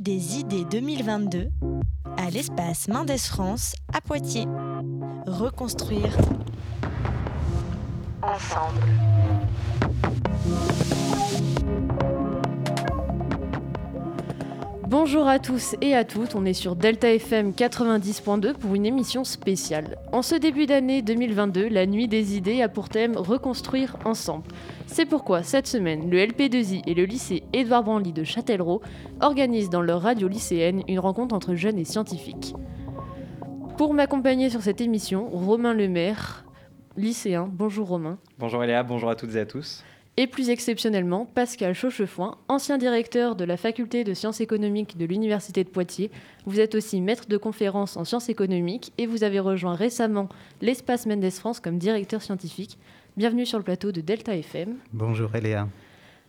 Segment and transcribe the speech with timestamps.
[0.00, 1.50] Des idées 2022
[2.16, 4.46] à l'espace Mendes France à Poitiers.
[5.26, 6.16] Reconstruire
[8.22, 8.80] ensemble.
[14.96, 19.24] Bonjour à tous et à toutes, on est sur Delta FM 90.2 pour une émission
[19.24, 19.98] spéciale.
[20.12, 24.44] En ce début d'année 2022, la Nuit des idées a pour thème Reconstruire ensemble.
[24.86, 28.82] C'est pourquoi cette semaine, le LP2I et le lycée Édouard Branly de Châtellerault
[29.20, 32.54] organisent dans leur radio lycéenne une rencontre entre jeunes et scientifiques.
[33.76, 36.44] Pour m'accompagner sur cette émission, Romain Lemaire,
[36.96, 37.50] lycéen.
[37.52, 38.18] Bonjour Romain.
[38.38, 39.82] Bonjour Eléa, bonjour à toutes et à tous
[40.16, 45.64] et plus exceptionnellement Pascal Chauchefoin, ancien directeur de la faculté de sciences économiques de l'Université
[45.64, 46.10] de Poitiers.
[46.46, 50.28] Vous êtes aussi maître de conférences en sciences économiques et vous avez rejoint récemment
[50.60, 52.78] l'Espace Mendes France comme directeur scientifique.
[53.16, 54.76] Bienvenue sur le plateau de Delta FM.
[54.92, 55.68] Bonjour Eléa.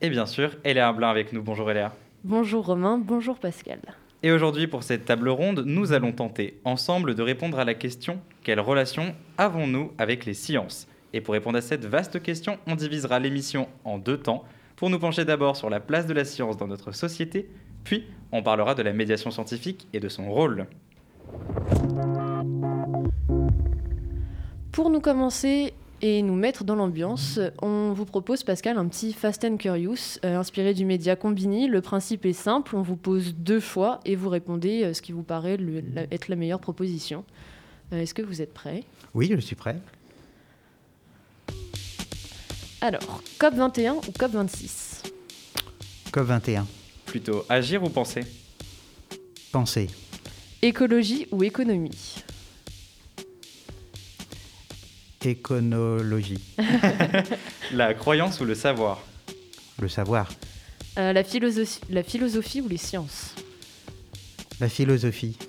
[0.01, 1.41] Et bien sûr, Eléa Blin avec nous.
[1.41, 1.93] Bonjour Eléa.
[2.23, 3.79] Bonjour Romain, bonjour Pascal.
[4.23, 8.19] Et aujourd'hui, pour cette table ronde, nous allons tenter ensemble de répondre à la question
[8.43, 10.87] quelle relation avons-nous avec les sciences?
[11.15, 14.43] Et pour répondre à cette vaste question, on divisera l'émission en deux temps.
[14.75, 17.49] Pour nous pencher d'abord sur la place de la science dans notre société,
[17.85, 20.67] puis on parlera de la médiation scientifique et de son rôle.
[24.73, 29.45] Pour nous commencer et nous mettre dans l'ambiance, on vous propose, Pascal, un petit Fast
[29.45, 31.69] and Curious euh, inspiré du média Combini.
[31.69, 35.13] Le principe est simple, on vous pose deux fois et vous répondez euh, ce qui
[35.13, 35.57] vous paraît
[36.11, 37.23] être la meilleure proposition.
[37.93, 39.77] Euh, est-ce que vous êtes prêt Oui, je suis prêt.
[42.85, 45.09] Alors, COP21 ou COP26?
[46.11, 46.65] COP21.
[47.07, 48.23] Plutôt agir ou penser?
[49.51, 49.89] Penser.
[50.61, 52.21] Écologie ou économie?
[55.23, 56.39] Éconologie.
[57.71, 59.01] la croyance ou le savoir?
[59.81, 60.29] Le savoir.
[60.99, 63.33] Euh, la, philosophie, la philosophie ou les sciences?
[64.59, 65.39] La philosophie.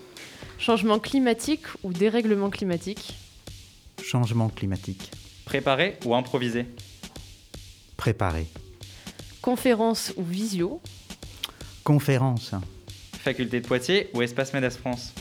[0.58, 3.14] Changement climatique ou dérèglement climatique?
[4.02, 5.10] Changement climatique.
[5.44, 6.64] Préparer ou improviser?
[8.06, 8.46] Préparer.
[9.42, 10.80] Conférence ou visio
[11.82, 12.54] Conférence.
[13.14, 15.12] Faculté de Poitiers ou Espace Mendes France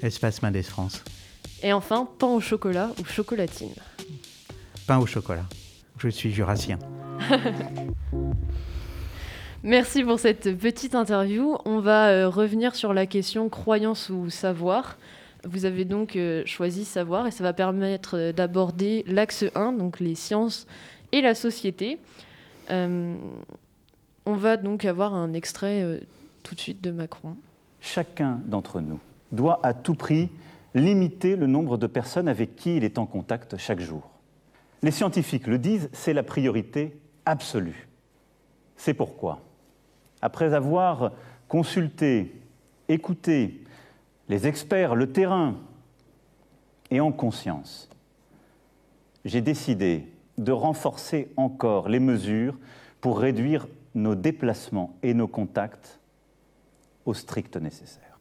[0.00, 1.02] Espace Mendes France.
[1.60, 3.74] Et enfin, pain au chocolat ou chocolatine
[4.86, 5.46] Pain au chocolat.
[5.98, 6.78] Je suis jurassien.
[9.64, 11.56] Merci pour cette petite interview.
[11.64, 14.98] On va euh, revenir sur la question croyance ou savoir.
[15.44, 20.00] Vous avez donc euh, choisi savoir et ça va permettre euh, d'aborder l'axe 1, donc
[20.00, 20.66] les sciences
[21.12, 21.98] et la société.
[22.70, 23.14] Euh,
[24.24, 26.00] on va donc avoir un extrait
[26.42, 27.36] tout de suite de Macron.
[27.80, 28.98] Chacun d'entre nous
[29.32, 30.30] doit à tout prix
[30.74, 34.08] limiter le nombre de personnes avec qui il est en contact chaque jour.
[34.82, 36.96] Les scientifiques le disent, c'est la priorité
[37.26, 37.86] absolue.
[38.76, 39.40] C'est pourquoi,
[40.22, 41.12] après avoir
[41.48, 42.32] consulté,
[42.88, 43.63] écouté,
[44.28, 45.56] les experts, le terrain,
[46.90, 47.88] et en conscience,
[49.24, 50.06] j'ai décidé
[50.38, 52.56] de renforcer encore les mesures
[53.00, 56.00] pour réduire nos déplacements et nos contacts
[57.04, 58.18] au strict nécessaire.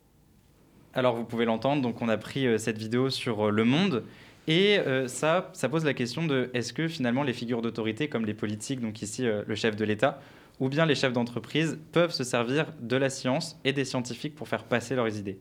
[0.94, 4.04] Alors vous pouvez l'entendre, donc on a pris euh, cette vidéo sur euh, Le Monde
[4.48, 8.26] et euh, ça, ça pose la question de est-ce que finalement les figures d'autorité comme
[8.26, 10.22] les politiques, donc ici le chef de l'État,
[10.60, 14.48] ou bien les chefs d'entreprise peuvent se servir de la science et des scientifiques pour
[14.48, 15.40] faire passer leurs idées?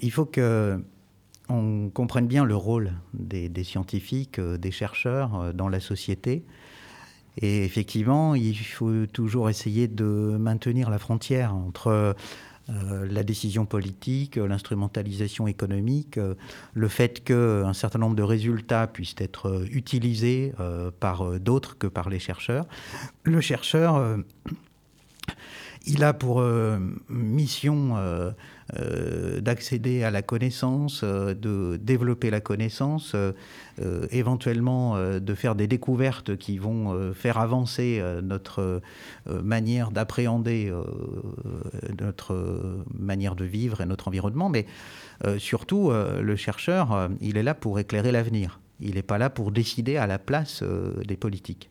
[0.00, 0.80] Il faut que
[1.48, 6.44] on comprenne bien le rôle des, scientifiques, euh, des chercheurs euh, dans la société.
[7.38, 14.36] Et effectivement, il faut toujours essayer de maintenir la frontière entre euh, la décision politique,
[14.36, 16.18] l'instrumentalisation économique,
[16.72, 20.54] le fait qu'un certain nombre de résultats puissent être utilisés
[20.98, 22.66] par d'autres que par les chercheurs.
[23.22, 24.18] Le chercheur,
[25.84, 26.42] il a pour
[27.08, 27.94] mission
[28.74, 35.68] euh, d'accéder à la connaissance, euh, de développer la connaissance, euh, éventuellement de faire des
[35.68, 38.80] découvertes qui vont faire avancer notre
[39.26, 40.72] manière d'appréhender
[42.00, 44.48] notre manière de vivre et notre environnement.
[44.48, 44.66] Mais
[45.36, 48.60] surtout, le chercheur, il est là pour éclairer l'avenir.
[48.80, 50.62] Il n'est pas là pour décider à la place
[51.06, 51.68] des politiques.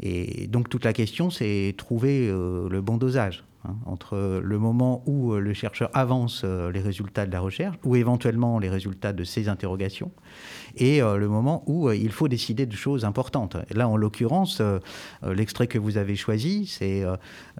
[0.00, 3.44] Et donc toute la question, c'est trouver le bon dosage.
[3.66, 7.76] Hein, entre le moment où euh, le chercheur avance euh, les résultats de la recherche,
[7.82, 10.12] ou éventuellement les résultats de ses interrogations,
[10.76, 13.56] et euh, le moment où il faut décider de choses importantes.
[13.70, 14.60] Là, en l'occurrence,
[15.22, 17.04] l'extrait que vous avez choisi, c'est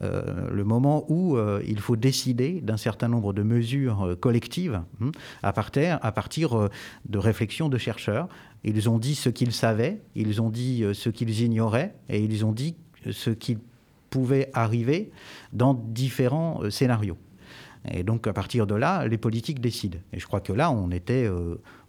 [0.00, 5.10] le moment où il faut décider d'un certain nombre de mesures collectives hein,
[5.42, 6.68] à partir, à partir
[7.08, 8.28] de réflexions de chercheurs.
[8.64, 12.52] Ils ont dit ce qu'ils savaient, ils ont dit ce qu'ils ignoraient, et ils ont
[12.52, 12.76] dit
[13.10, 13.58] ce qu'ils
[14.14, 15.10] pouvait arriver
[15.52, 17.18] dans différents scénarios.
[17.90, 19.98] Et donc, à partir de là, les politiques décident.
[20.12, 21.28] Et je crois que là, on était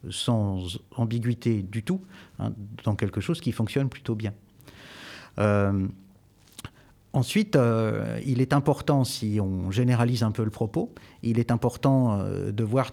[0.10, 2.02] sans ambiguïté du tout
[2.40, 2.52] hein,
[2.84, 4.34] dans quelque chose qui fonctionne plutôt bien.
[7.16, 10.94] Ensuite, euh, il est important, si on généralise un peu le propos,
[11.24, 12.92] il est important euh, de voir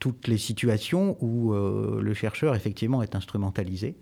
[0.00, 3.94] toutes les situations où euh, le chercheur effectivement est instrumentalisé,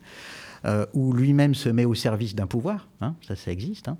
[0.93, 3.99] où lui-même se met au service d'un pouvoir, hein, ça ça existe, hein.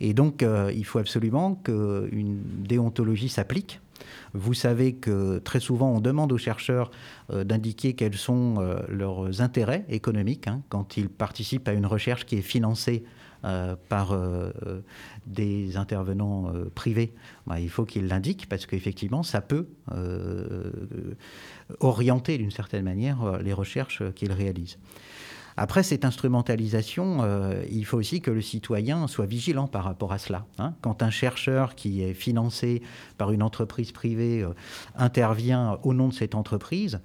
[0.00, 0.44] et donc
[0.74, 3.80] il faut absolument qu'une déontologie s'applique.
[4.32, 6.90] Vous savez que très souvent on demande aux chercheurs
[7.32, 8.56] d'indiquer quels sont
[8.88, 13.04] leurs intérêts économiques hein, quand ils participent à une recherche qui est financée
[13.44, 14.52] euh, par euh,
[15.26, 17.12] des intervenants euh, privés,
[17.46, 19.68] bah, il faut qu'ils l'indiquent parce qu'effectivement, ça peut
[21.80, 24.78] orienter d'une certaine manière les recherches qu'ils réalisent.
[25.56, 27.20] Après cette instrumentalisation,
[27.70, 30.46] il faut aussi que le citoyen soit vigilant par rapport à cela.
[30.58, 30.74] Hein.
[30.80, 32.82] Quand un chercheur qui est financé
[33.18, 34.44] par une entreprise privée
[34.96, 37.00] intervient au nom de cette entreprise,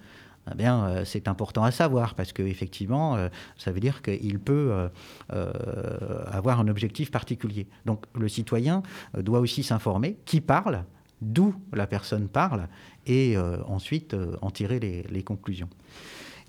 [0.52, 4.90] eh bien, euh, c'est important à savoir parce qu'effectivement, euh, ça veut dire qu'il peut
[5.32, 5.52] euh,
[6.32, 7.68] avoir un objectif particulier.
[7.86, 8.84] Donc, le citoyen
[9.18, 10.84] doit aussi s'informer qui parle,
[11.22, 12.68] d'où la personne parle,
[13.06, 13.36] et
[13.68, 15.70] ensuite en tirer les, conclusions.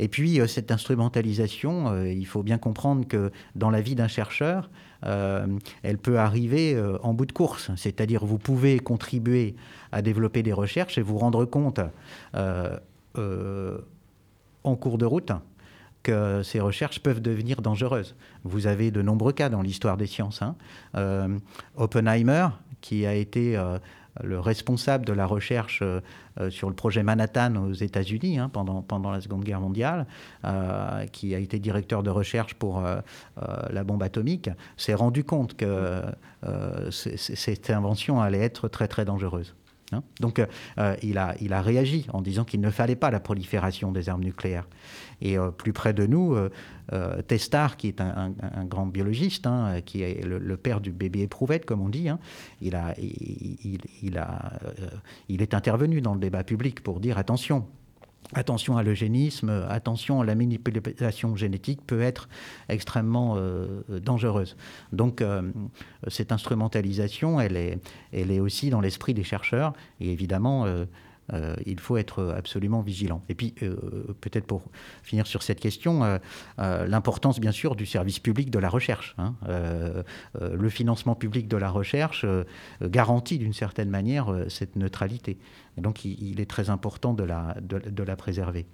[0.03, 4.71] Et puis, cette instrumentalisation, il faut bien comprendre que dans la vie d'un chercheur,
[5.03, 7.71] elle peut arriver en bout de course.
[7.77, 9.55] C'est-à-dire, vous pouvez contribuer
[9.93, 11.81] à développer des recherches et vous rendre compte
[13.19, 13.79] euh,
[14.63, 15.33] en cours de route
[16.03, 18.15] que ces recherches peuvent devenir dangereuses.
[18.45, 20.43] Vous avez de nombreux cas dans l'histoire des sciences.
[20.43, 20.55] Hein.
[20.97, 21.39] Euh,
[21.77, 22.49] Oppenheimer,
[22.83, 23.79] qui a été euh,
[24.23, 25.83] le responsable de la recherche
[26.49, 30.07] sur le projet Manhattan aux États-Unis hein, pendant, pendant la Seconde Guerre mondiale,
[31.13, 36.03] qui a été directeur de recherche pour la bombe atomique, s'est rendu compte que
[36.91, 39.55] cette invention allait être très très dangereuse.
[39.93, 40.03] Hein.
[40.21, 40.41] Donc
[40.79, 44.09] euh, il, a, il a réagi en disant qu'il ne fallait pas la prolifération des
[44.09, 44.69] armes nucléaires.
[45.21, 46.35] Et euh, plus près de nous,
[46.93, 48.33] euh, Testar, qui est un,
[48.65, 52.19] grand biologiste, hein, qui est le, père du bébé éprouvette, comme on dit, hein,
[52.61, 54.53] il, a, il, a,
[55.29, 57.67] il est intervenu dans le débat public pour dire attention,
[58.35, 62.29] attention à l'eugénisme, attention à la manipulation génétique peut être
[62.69, 64.57] extrêmement euh, dangereuse.
[64.93, 65.51] Donc euh,
[66.09, 67.79] cette instrumentalisation, elle est,
[68.13, 70.67] elle est aussi dans l'esprit des chercheurs et évidemment
[71.33, 73.23] euh, il faut être absolument vigilant.
[73.29, 73.77] Et puis, euh,
[74.21, 74.63] peut-être pour
[75.03, 79.15] finir sur cette question, euh, l'importance, bien sûr, du service public de la recherche.
[79.19, 79.35] Hein.
[80.35, 82.25] le financement public de la recherche
[82.83, 85.39] garantit d'une certaine manière cette neutralité.
[85.77, 88.67] Donc, il, est très important de la, de, la préserver.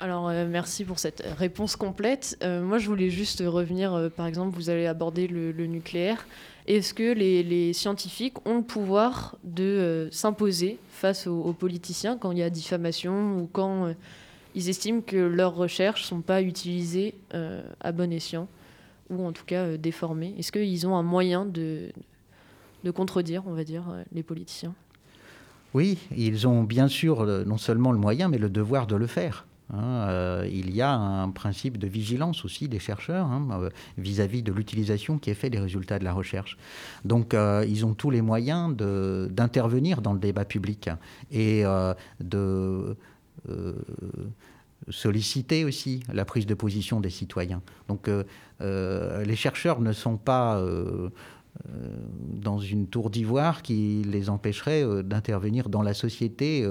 [0.00, 2.36] Alors, merci pour cette réponse complète.
[2.42, 6.26] moi, je voulais juste revenir, par exemple, vous allez aborder le nucléaire.
[6.66, 12.38] Est-ce que les, scientifiques ont le pouvoir de euh, s'imposer face aux, politiciens quand il
[12.38, 13.92] y a diffamation ou quand euh,
[14.54, 18.46] ils estiment que leurs recherches ne sont pas utilisées euh, à bon escient
[19.10, 20.34] ou en tout cas déformées?
[20.38, 21.90] Est-ce qu'ils ont un moyen de,
[22.84, 24.74] de contredire, on va dire, les politiciens?
[25.74, 29.46] Oui, ils ont bien sûr non seulement le moyen, mais le devoir de le faire.
[29.70, 34.42] Hein, euh, il y a un principe de vigilance aussi des chercheurs hein, euh, vis-à-vis
[34.42, 36.58] de l'utilisation qui est faite des résultats de la recherche.
[37.04, 40.90] Donc euh, ils ont tous les moyens d'intervenir dans le débat public
[41.30, 41.64] et
[42.20, 42.96] de
[44.88, 47.62] solliciter aussi la prise de position des citoyens.
[47.88, 48.10] Donc
[48.60, 50.62] les chercheurs ne sont pas
[51.68, 56.68] dans une tour d'ivoire qui les empêcherait d'intervenir dans la société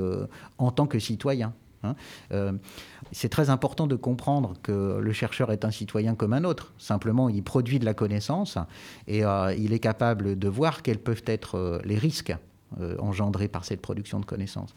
[0.58, 1.54] en tant que citoyens.
[1.84, 1.96] Hein.
[2.32, 2.54] Euh,
[3.12, 6.74] c'est très important de comprendre que le chercheur est un citoyen comme un autre.
[6.78, 8.58] Simplement, il produit de la connaissance
[9.08, 12.36] et euh, il est capable de voir quels peuvent être euh, les risques
[13.00, 14.74] engendrés par cette production de connaissances.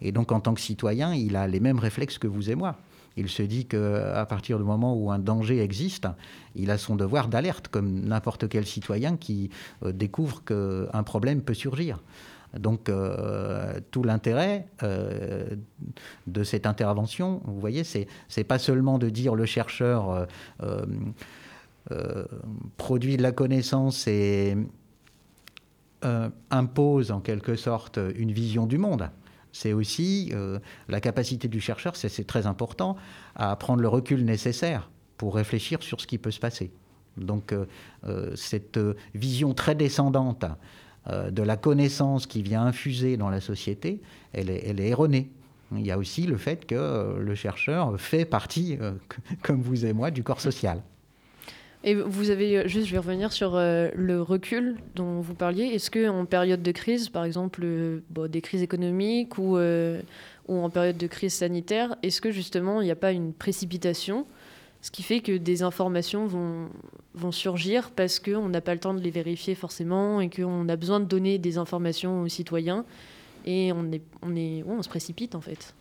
[0.00, 2.76] Et donc, en tant que citoyen, il a les mêmes réflexes que vous et moi.
[3.18, 6.08] Il se dit qu'à partir du moment où un danger existe,
[6.54, 9.50] il a son devoir d'alerte, comme n'importe quel citoyen qui
[9.84, 12.00] découvre qu'un problème peut surgir.
[12.58, 15.56] Donc euh, tout l'intérêt euh,
[16.26, 20.26] de cette intervention, vous voyez, c'est n'est pas seulement de dire le chercheur
[20.62, 22.26] euh,
[22.76, 24.56] produit de la connaissance et
[26.50, 29.10] impose en quelque sorte une vision du monde.
[29.52, 30.32] C'est aussi
[30.88, 32.96] la capacité du chercheur, c'est très important,
[33.34, 36.70] à prendre le recul nécessaire pour réfléchir sur ce qui peut se passer.
[37.16, 37.54] Donc
[38.34, 38.78] cette
[39.14, 40.44] vision très descendante
[41.08, 44.00] de la connaissance qui vient infuser dans la société,
[44.32, 45.28] elle est, erronée.
[45.72, 48.92] Il y a aussi le fait que euh, le chercheur fait partie, euh,
[49.42, 50.80] comme vous et moi, du corps social.
[51.84, 55.66] Et vous avez, juste, je vais revenir sur le recul dont vous parliez.
[55.66, 57.64] Est-ce qu'en période de crise, par exemple
[58.10, 59.56] des crises économiques ou
[60.48, 64.26] en période de crise sanitaire, est-ce que justement il n'y a pas une précipitation
[64.82, 66.68] ce qui fait que des informations vont,
[67.32, 71.00] surgir parce qu'on n'a pas le temps de les vérifier forcément et qu'on a besoin
[71.00, 72.84] de donner des informations aux citoyens
[73.46, 75.74] et on se précipite en fait.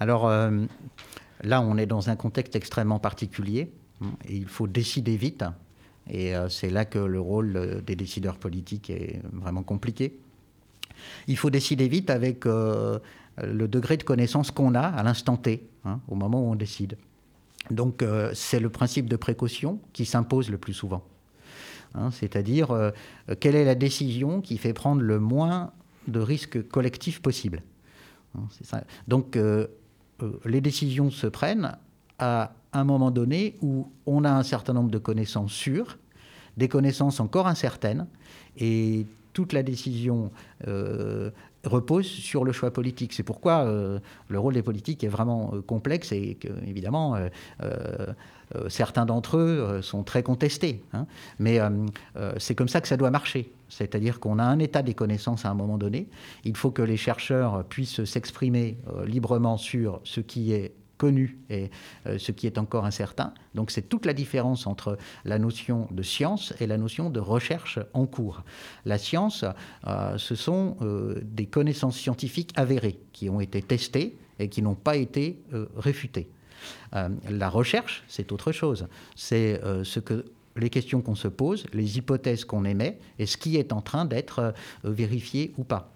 [0.00, 0.50] Alors euh,
[1.42, 3.70] là, on est dans un contexte extrêmement particulier
[4.24, 5.44] et il faut décider vite.
[6.08, 10.18] Et euh, c'est là que le rôle euh, des décideurs politiques est vraiment compliqué.
[11.28, 13.00] Il faut décider vite avec le
[13.38, 16.98] degré de connaissance qu'on a à l'instant T, hein, au moment où on décide.
[17.70, 21.04] Donc euh, c'est le principe de précaution qui s'impose le plus souvent.
[21.94, 22.90] Hein, c'est-à-dire euh,
[23.40, 25.72] quelle est la décision qui fait prendre le moins
[26.08, 27.62] de risques collectifs possible.
[28.36, 28.48] Hein,
[29.08, 29.66] Donc euh,
[30.44, 31.76] les décisions se prennent
[32.18, 35.98] à un moment donné où on a un certain nombre de connaissances sûres,
[36.56, 38.06] des connaissances encore incertaines,
[38.56, 40.30] et toute la décision
[41.64, 43.12] repose sur le choix politique.
[43.12, 43.98] C'est pourquoi euh,
[44.28, 47.16] le rôle des politiques est vraiment euh, complexe et évidemment,
[47.62, 48.06] euh,
[48.68, 50.82] certains d'entre eux sont très contestés.
[50.92, 51.06] Hein.
[51.38, 51.60] Mais
[52.38, 53.52] c'est comme ça que ça doit marcher.
[53.68, 56.08] C'est-à-dire qu'on a un état des connaissances à un moment donné.
[56.44, 58.76] Il faut que les chercheurs puissent s'exprimer
[59.06, 61.70] librement sur ce qui est connu et
[62.06, 63.32] euh, ce qui est encore incertain.
[63.54, 67.78] Donc c'est toute la différence entre la notion de science et la notion de recherche
[67.94, 68.42] en cours.
[68.84, 69.46] La science,
[69.86, 74.74] euh, ce sont euh, des connaissances scientifiques avérées qui ont été testées et qui n'ont
[74.74, 75.42] pas été
[75.76, 76.30] réfutées.
[76.92, 78.88] la recherche, c'est autre chose.
[79.14, 80.24] C'est ce que
[80.56, 84.06] les questions qu'on se pose, les hypothèses qu'on émet et ce qui est en train
[84.06, 85.92] d'être vérifié ou pas.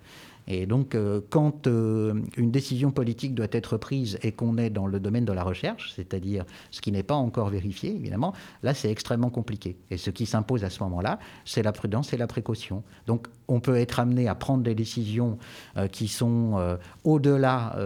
[0.46, 4.86] Et donc, euh, quand euh, une décision politique doit être prise et qu'on est dans
[4.86, 8.90] le domaine de la recherche, c'est-à-dire ce qui n'est pas encore vérifié, évidemment, là, c'est
[8.90, 9.76] extrêmement compliqué.
[9.90, 12.82] Et ce qui s'impose à ce moment-là, c'est la prudence et la précaution.
[13.06, 15.38] Donc, on peut être amené à prendre des décisions
[15.76, 16.34] euh, qui sont
[17.04, 17.76] au-delà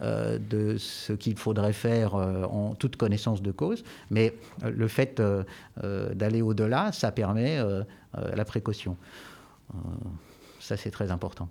[0.00, 5.22] de ce qu'il faudrait faire en toute connaissance de cause, mais le fait
[6.14, 7.58] d'aller au-delà, ça permet
[8.14, 8.96] la précaution.
[10.60, 11.48] ça, c'est très important.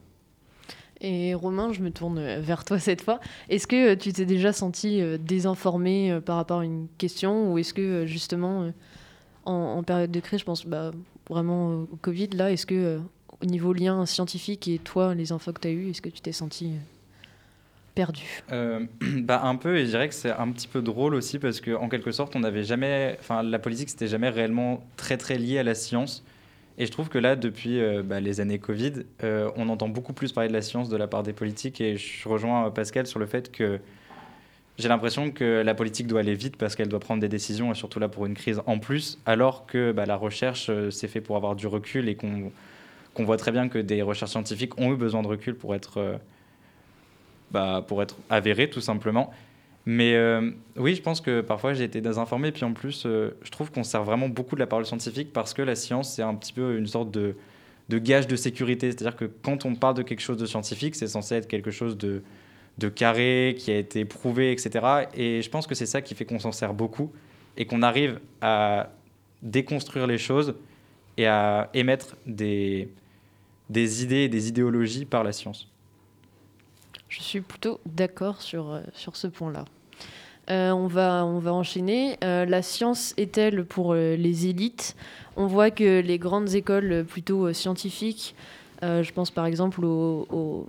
[1.08, 3.20] Et Romain, je me tourne vers toi cette fois.
[3.50, 7.54] Est-ce que euh, tu t'es déjà senti euh, désinformé euh, par rapport à une question
[7.54, 8.72] ou est-ce que justement,
[9.46, 10.90] en, période de crise, je pense bah,
[11.30, 13.00] vraiment au Covid, là, est-ce que
[13.40, 16.22] au niveau lien scientifique et toi, les infos que tu as eues, est-ce que tu
[16.22, 16.72] t'es senti
[17.94, 18.42] perdu?
[18.50, 21.88] Bah, Un peu, et je dirais que c'est un petit peu drôle aussi parce qu'en
[21.88, 23.16] quelque sorte, on n'avait jamais.
[23.20, 26.24] Enfin, la politique, c'était jamais réellement très très lié à la science.
[26.78, 30.14] Et je trouve que là, depuis euh, bah, les années Covid, euh, on entend beaucoup
[30.14, 31.80] plus parler de la science de la part des politiques.
[31.80, 33.80] Et je rejoins euh, Pascal sur le fait que
[34.78, 37.76] j'ai l'impression que la politique doit aller vite parce qu'elle doit prendre des décisions, et
[37.76, 41.38] surtout là pour une crise en plus, alors que bah, la recherche, c'est fait pour
[41.38, 42.52] avoir du recul et qu'on
[43.20, 46.20] voit très bien que des recherches scientifiques ont eu besoin de recul pour être,
[47.52, 49.32] bah, pour être avérées, tout simplement.
[49.86, 52.52] Mais euh, oui, je pense que parfois j'ai été désinformé.
[52.52, 55.54] Puis en plus, euh, je trouve qu'on sert vraiment beaucoup de la parole scientifique parce
[55.54, 57.36] que la science, c'est un petit peu une sorte de,
[57.90, 58.92] de gage de sécurité.
[58.92, 61.98] C'est-à-dire que quand on parle de quelque chose de scientifique, c'est censé être quelque chose
[61.98, 62.24] de,
[62.80, 65.08] de carré, qui a été prouvé, etc.
[65.16, 67.12] Et je pense que c'est ça qui fait qu'on s'en sert beaucoup
[67.56, 68.90] et qu'on arrive à
[69.44, 70.56] déconstruire les choses
[71.18, 72.90] et à émettre des,
[73.70, 75.70] des idées et des idéologies par la science.
[77.08, 79.66] Je suis plutôt d'accord sur, euh, sur ce point-là.
[80.50, 82.18] Euh, on, va, on va enchaîner.
[82.24, 84.96] Euh, la science est-elle pour les élites?
[85.38, 88.36] On voit que les grandes écoles plutôt scientifiques,
[88.82, 90.68] je pense par exemple au,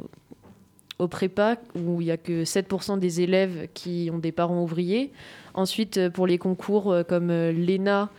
[0.99, 5.13] au, prépa, où il n'y a que 7% des élèves qui ont des parents ouvriers.
[5.55, 8.11] Ensuite, pour les concours comme l'ENA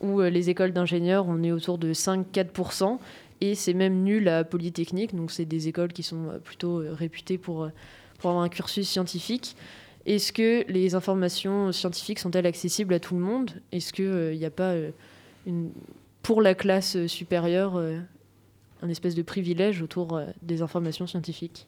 [0.00, 2.98] ou les écoles d'ingénieurs, on est autour de 5-4%
[3.40, 6.92] et c'est même nul à Polytechnique, donc c'est des écoles qui sont euh, plutôt euh,
[6.92, 7.68] réputées pour, euh,
[8.18, 9.56] pour avoir un cursus scientifique.
[10.08, 13.50] Est-ce que les informations scientifiques sont-elles accessibles à tout le monde?
[13.72, 14.72] Est-ce qu'il n'y a pas,
[15.46, 15.70] une,
[16.22, 21.66] pour la classe supérieure, un espèce de privilège autour des informations scientifiques?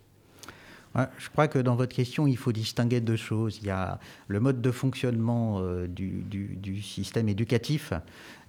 [0.97, 3.59] Je crois que dans votre question, il faut distinguer deux choses.
[3.61, 7.93] Il y a le mode de fonctionnement du, système éducatif,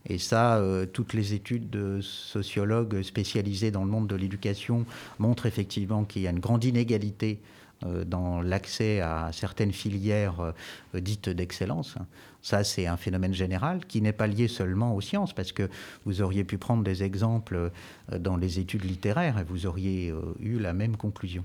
[0.08, 4.86] et ça, euh, toutes les études de sociologues spécialisés dans le monde de l'éducation
[5.20, 7.61] montrent effectivement qu'il y a une grande inégalité euh,
[8.06, 11.96] dans l'accès à certaines filières euh, dites d'excellence.
[12.42, 15.70] Ça, c'est un phénomène général qui n'est pas lié seulement aux sciences, parce que
[16.06, 17.72] vous auriez pu prendre des exemples
[18.12, 21.44] dans les études littéraires et vous auriez eu la même conclusion.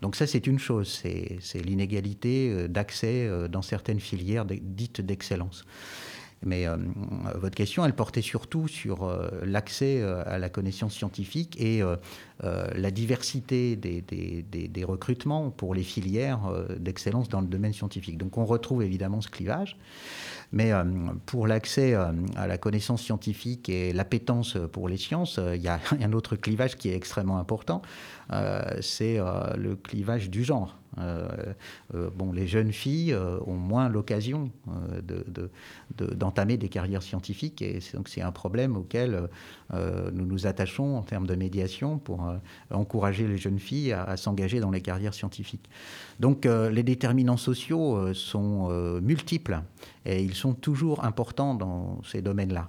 [0.00, 1.00] Donc ça, c'est une chose,
[1.40, 5.64] c'est l'inégalité d'accès dans certaines filières dites d'excellence.
[6.44, 6.66] Mais
[7.36, 9.10] votre question, elle portait surtout sur
[9.44, 11.82] l'accès à la connaissance scientifique et
[12.42, 16.40] la diversité des, des, recrutements pour les filières
[16.78, 18.18] d'excellence dans le domaine scientifique.
[18.18, 19.76] Donc on retrouve évidemment ce clivage.
[20.52, 20.84] Mais euh,
[21.26, 25.68] pour l'accès euh, à la connaissance scientifique et l'appétence pour les sciences, euh, il y
[25.68, 27.82] a un autre clivage qui est extrêmement important,
[28.80, 30.76] c'est le clivage du genre.
[30.96, 34.50] Bon, les jeunes filles ont moins l'occasion
[35.96, 39.28] d'entamer de, des carrières scientifiques et donc c'est un problème auquel
[39.72, 42.30] nous nous attachons en termes de médiation pour
[42.70, 45.68] encourager les jeunes filles à, à s'engager dans les carrières scientifiques.
[46.20, 49.60] Donc les déterminants sociaux sont multiples
[50.04, 52.68] et ils sont toujours importants dans ces domaines-là.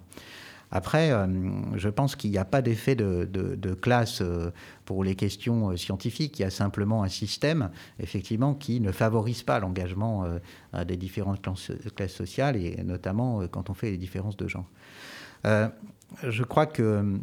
[0.75, 1.27] Après, euh,
[1.75, 4.49] je pense qu'il n'y a pas d'effet de, classe euh,
[4.85, 6.39] pour les questions euh, scientifiques.
[6.39, 10.25] Il y a simplement un système, effectivement, qui ne favorise pas l'engagement
[10.87, 11.41] des différentes
[11.95, 14.67] classes, sociales, et notamment quand on fait les différences de genre.
[15.43, 17.19] je crois que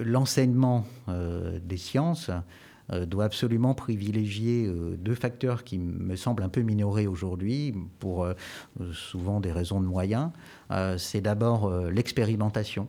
[0.00, 2.30] l'enseignement des sciences
[2.90, 8.34] doit absolument privilégier euh, deux facteurs qui me semblent un peu minorés aujourd'hui pour euh,
[8.92, 10.30] souvent des raisons de moyens.
[10.98, 12.88] C'est d'abord l'expérimentation,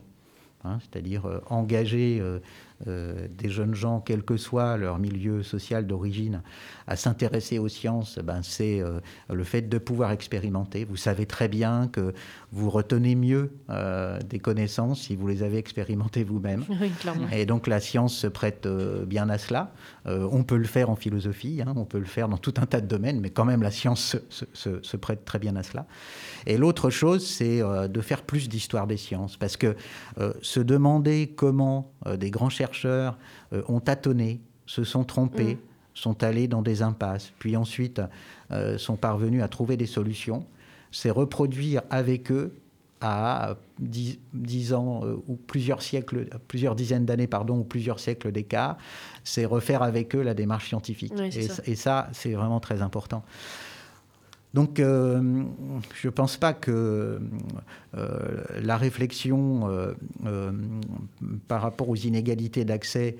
[0.64, 2.40] hein, c'est-à-dire engager euh,
[2.84, 6.42] des jeunes gens, quel que soit leur milieu social d'origine,
[6.86, 10.84] à s'intéresser aux sciences, ben, c'est euh, le fait de pouvoir expérimenter.
[10.84, 12.12] Vous savez très bien que
[12.52, 16.64] vous retenez mieux euh, des connaissances si vous les avez expérimentées vous-même.
[17.32, 18.68] Et donc la science se prête
[19.06, 19.72] bien à cela.
[20.06, 22.80] On peut le faire en philosophie, hein, on peut le faire dans tout un tas
[22.80, 25.86] de domaines, mais quand même la science se, se prête très bien à cela.
[26.46, 29.74] Et l'autre chose, c'est de faire plus d'histoire des sciences, parce que
[30.42, 33.18] se demander comment des grands chercheurs
[33.52, 35.58] euh, ont tâtonné, se sont trompés, mm.
[35.94, 38.00] sont allés dans des impasses, puis ensuite
[38.50, 40.44] euh, sont parvenus à trouver des solutions.
[40.90, 42.54] C'est reproduire avec eux
[43.00, 48.76] à 10, ans euh, ou plusieurs siècles, plusieurs dizaines d'années, pardon, ou plusieurs siècles d'écart,
[49.24, 51.12] c'est refaire avec eux la démarche scientifique.
[51.66, 53.22] et, ça c'est vraiment très important.
[54.56, 55.20] Donc, euh,
[55.94, 57.20] je ne pense pas que
[57.94, 60.50] euh, la réflexion euh,
[61.46, 63.18] par rapport aux inégalités d'accès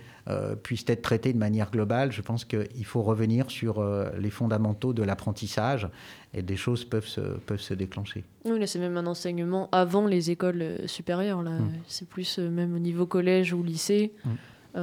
[0.62, 2.10] puisse être traitée de manière globale.
[2.10, 3.84] Je pense qu'il faut revenir sur
[4.18, 5.88] les fondamentaux de l'apprentissage
[6.32, 8.24] et des choses peuvent se, peuvent se déclencher.
[8.46, 11.42] Oui, là, c'est même un enseignement avant les écoles supérieures.
[11.42, 11.50] Là.
[11.50, 11.72] Mm.
[11.86, 14.14] C'est plus même au niveau collège ou lycée.
[14.24, 14.80] Mm.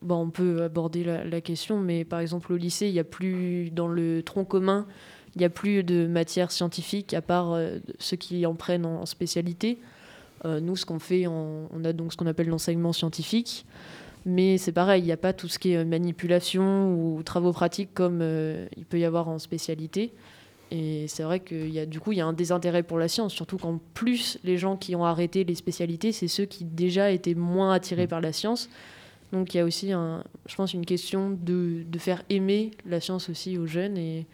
[0.00, 3.04] Bon, on peut aborder la, la, question, mais par exemple, au lycée, il n'y a
[3.04, 4.86] plus dans le tronc commun
[5.34, 9.06] il n'y a plus de matière scientifique à part euh, ceux qui en prennent en,
[9.06, 9.78] spécialité.
[10.44, 13.66] Euh, nous, ce qu'on fait, on, a donc ce qu'on appelle l'enseignement scientifique.
[14.24, 17.94] Mais c'est pareil, il n'y a pas tout ce qui est manipulation ou travaux pratiques
[17.94, 20.12] comme euh, il peut y avoir en spécialité.
[20.70, 23.08] Et c'est vrai qu'il y a du coup il y a un désintérêt pour la
[23.08, 27.10] science, surtout qu'en plus les gens qui ont arrêté les spécialités, c'est ceux qui déjà
[27.10, 28.08] étaient moins attirés mm.
[28.08, 28.68] par la science.
[29.32, 33.00] Donc il y a aussi, un, je pense, une question de, de, faire aimer la
[33.00, 34.26] science aussi aux jeunes et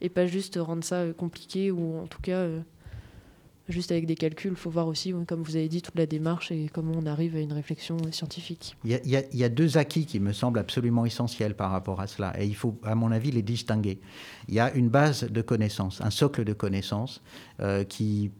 [0.00, 2.60] et pas juste rendre ça euh, compliqué ou en tout cas euh,
[3.68, 4.52] juste avec des calculs.
[4.52, 7.36] Il faut voir aussi, comme vous avez dit, toute la démarche et comment on arrive
[7.36, 8.76] à une réflexion scientifique.
[8.84, 12.46] Il y, a, deux acquis qui me semblent absolument essentiels par rapport à cela, et
[12.46, 14.00] il faut, à mon avis, les distinguer.
[14.48, 17.22] Il y a une base de connaissances, un socle de connaissances
[17.60, 18.30] euh, qui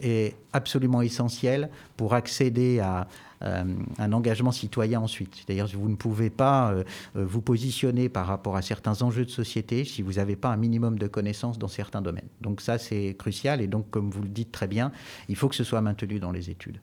[0.00, 3.06] est absolument essentiel pour accéder à,
[3.44, 5.34] un engagement citoyen ensuite.
[5.34, 6.84] C'est-à-dire vous ne pouvez pas euh,
[7.16, 10.56] euh, vous positionner par rapport à certains enjeux de société si vous n'avez pas un
[10.56, 12.28] minimum de connaissances dans certains domaines.
[12.40, 13.60] Donc ça, c'est crucial.
[13.60, 14.92] Et donc, comme vous le dites très bien,
[15.28, 16.80] il faut que ce soit maintenu dans les études.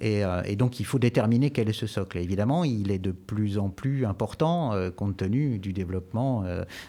[0.00, 0.22] Et,
[0.54, 2.18] donc, il faut déterminer quel est ce socle.
[2.18, 6.44] évidemment, il est de plus en plus important compte tenu du développement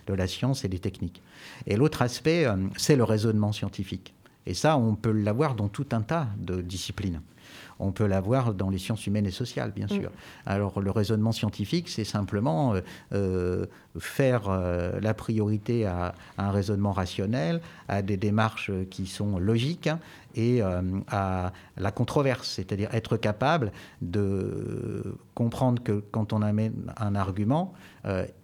[0.05, 1.23] de la science et des techniques.
[1.65, 2.45] Et l'autre aspect,
[2.77, 4.13] c'est le raisonnement scientifique.
[4.45, 7.21] Et ça, on peut l'avoir dans tout un tas de disciplines.
[7.79, 10.09] On peut l'avoir dans les sciences humaines et sociales, bien sûr.
[10.09, 10.13] Mm.
[10.45, 12.81] Alors le raisonnement scientifique, c'est simplement euh,
[13.13, 13.65] euh,
[13.97, 19.99] faire euh, la priorité à, un raisonnement rationnel, à des démarches qui sont logiques hein,
[20.35, 27.73] et à la controverse, c'est-à-dire être capable de comprendre que quand on amène un argument,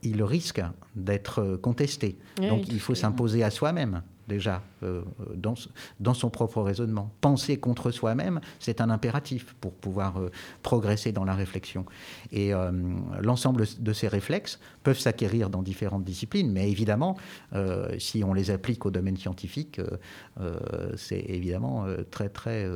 [0.02, 0.62] il risque
[0.96, 2.18] d'être contesté.
[2.38, 5.02] Donc il faut s'imposer à soi-même déjà euh,
[5.36, 5.54] dans,
[6.00, 7.12] dans, son propre raisonnement.
[7.22, 10.32] Penser contre soi-même, c'est un impératif pour pouvoir euh,
[10.64, 11.86] progresser dans la réflexion.
[12.32, 12.72] Et euh,
[13.22, 17.18] l'ensemble de ces réflexes peuvent s'acquérir dans différentes disciplines, mais évidemment,
[17.98, 19.82] si on les applique au domaine scientifique,
[20.96, 22.68] c'est évidemment très très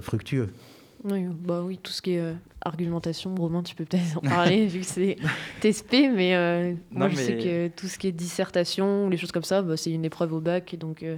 [0.00, 0.50] fructueux.
[1.04, 4.66] Oui, bah oui, tout ce qui est euh, argumentation, Romain, tu peux peut-être en parler
[4.66, 5.16] vu que c'est
[5.60, 9.44] TSP, mais euh, moi je sais que tout ce qui est dissertation, les choses comme
[9.44, 11.16] ça, bah, c'est une épreuve au bac, et donc euh,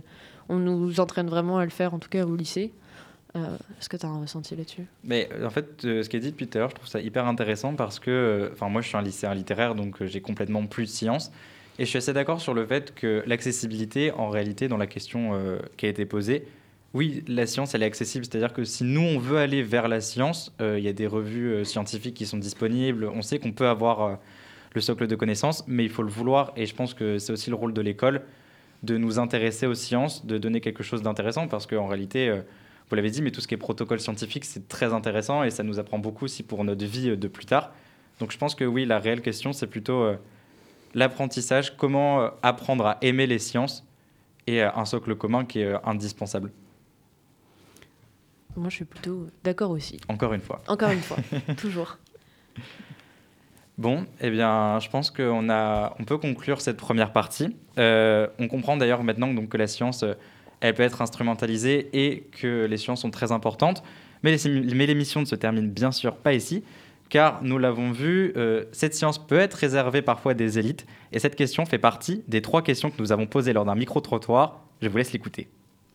[0.49, 2.73] on nous entraîne vraiment à le faire, en tout cas au lycée.
[3.35, 4.85] Est-ce que tu as un ressenti là-dessus?
[5.05, 7.27] Mais en fait, ce qui est dit depuis tout à l'heure, je trouve ça hyper
[7.27, 10.90] intéressant parce que, enfin, moi, je suis un lycéen littéraire, donc j'ai complètement plus de
[10.90, 11.33] sciences.
[11.79, 15.33] Et je suis assez d'accord sur le fait que l'accessibilité, en réalité, dans la question
[15.79, 16.47] qui a été posée,
[16.95, 18.25] oui, la science, elle est accessible.
[18.25, 21.07] C'est-à-dire que si nous, on veut aller vers la science, euh, il y a des
[21.07, 23.07] revues euh, scientifiques qui sont disponibles.
[23.07, 24.15] On sait qu'on peut avoir euh,
[24.75, 26.53] le socle de connaissances, mais il faut le vouloir.
[26.55, 28.23] Et je pense que c'est aussi le rôle de l'école
[28.83, 32.37] de nous intéresser aux sciences, de donner quelque chose d'intéressant, parce qu'en réalité,
[32.91, 35.63] vous l'avez dit, mais tout ce qui est protocole scientifique, c'est très intéressant et ça
[35.63, 37.71] nous apprend beaucoup aussi pour notre vie de plus tard.
[38.19, 40.05] Donc je pense que oui, la réelle question, c'est plutôt
[40.95, 43.87] l'apprentissage, comment apprendre à aimer les sciences
[44.49, 46.51] et un socle commun qui est indispensable.
[48.57, 49.99] Moi, je suis plutôt d'accord aussi.
[50.09, 50.61] Encore une fois.
[50.69, 51.17] Encore une fois,
[51.57, 51.99] toujours.
[53.79, 57.57] Bon, eh bien, je pense qu'on a, on peut conclure cette première partie.
[57.79, 60.15] Euh, on comprend d'ailleurs maintenant donc, que la science, euh,
[60.61, 63.83] elle peut être instrumentalisée et que les sciences sont très importantes.
[64.23, 66.62] Mais les- mais l'émission ne se termine bien sûr pas ici,
[67.09, 70.87] car nous l'avons vu, euh, cette science peut être réservée parfois à des élites.
[71.11, 74.61] Et cette question fait partie des trois questions que nous avons posées lors d'un micro-trottoir.
[74.83, 75.49] Je vous laisse l'écouter.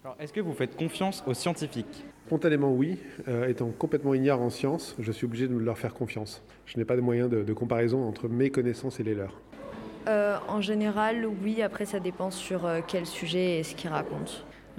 [0.07, 2.05] Alors, est-ce que vous faites confiance aux scientifiques?
[2.27, 2.97] Spontanément, oui.
[3.27, 6.41] Euh, étant complètement ignare en sciences, je suis obligé de leur faire confiance.
[6.65, 9.37] Je n'ai pas de moyen de, de comparaison entre mes connaissances et les leurs.
[10.07, 11.61] Euh, en général, oui.
[11.61, 14.31] Après, ça dépend sur euh, quel sujet et ce qu'ils racontent.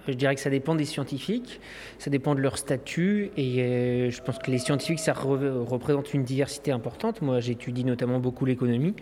[0.08, 1.60] Je dirais que ça dépend des scientifiques,
[1.98, 6.14] ça dépend de leur statut, et euh, je pense que les scientifiques, ça re- représente
[6.14, 7.20] une diversité importante.
[7.20, 8.94] Moi, j'étudie notamment beaucoup l'économie,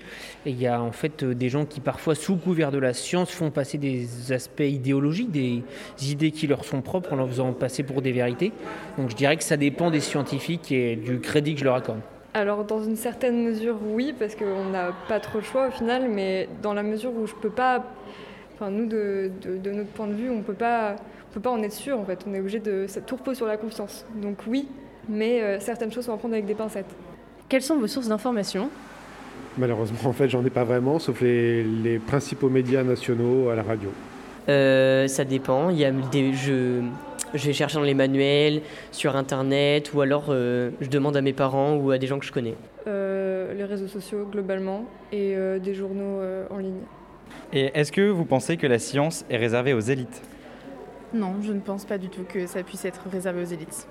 [0.44, 2.92] et il y a en fait euh, des gens qui, parfois, sous couvert de la
[2.92, 5.62] science, font passer des aspects idéologiques, des
[6.02, 8.52] idées qui leur sont propres, en leur faisant passer pour des vérités.
[8.98, 12.00] Donc, je dirais que ça dépend des scientifiques et du crédit que je leur accorde.
[12.34, 16.10] Alors dans une certaine mesure oui parce qu'on n'a pas trop le choix au final
[16.10, 17.82] mais dans la mesure où je peux pas
[18.56, 20.96] enfin nous de, de- de notre point de vue on peut pas
[21.30, 23.36] on peut pas en être sûr en fait on est obligé de ça tout repose
[23.36, 24.66] sur la confiance donc oui
[25.08, 26.90] mais euh, certaines choses sont à prendre avec des pincettes.
[27.48, 28.68] Quelles sont vos sources d'information
[29.56, 33.62] Malheureusement, en fait, j'en ai pas vraiment, sauf les, les principaux médias nationaux à la
[33.62, 33.88] radio.
[34.48, 35.70] Euh, ça dépend.
[35.70, 36.80] Il y a des, je,
[37.34, 41.32] je vais chercher dans les manuels, sur internet, ou alors euh, je demande à mes
[41.32, 42.54] parents ou à des gens que je connais.
[42.88, 46.80] Euh, les réseaux sociaux globalement et euh, des journaux euh, en ligne.
[47.52, 50.22] Et est-ce que vous pensez que la science est réservée aux élites
[51.14, 53.86] Non, je ne pense pas du tout que ça puisse être réservé aux élites.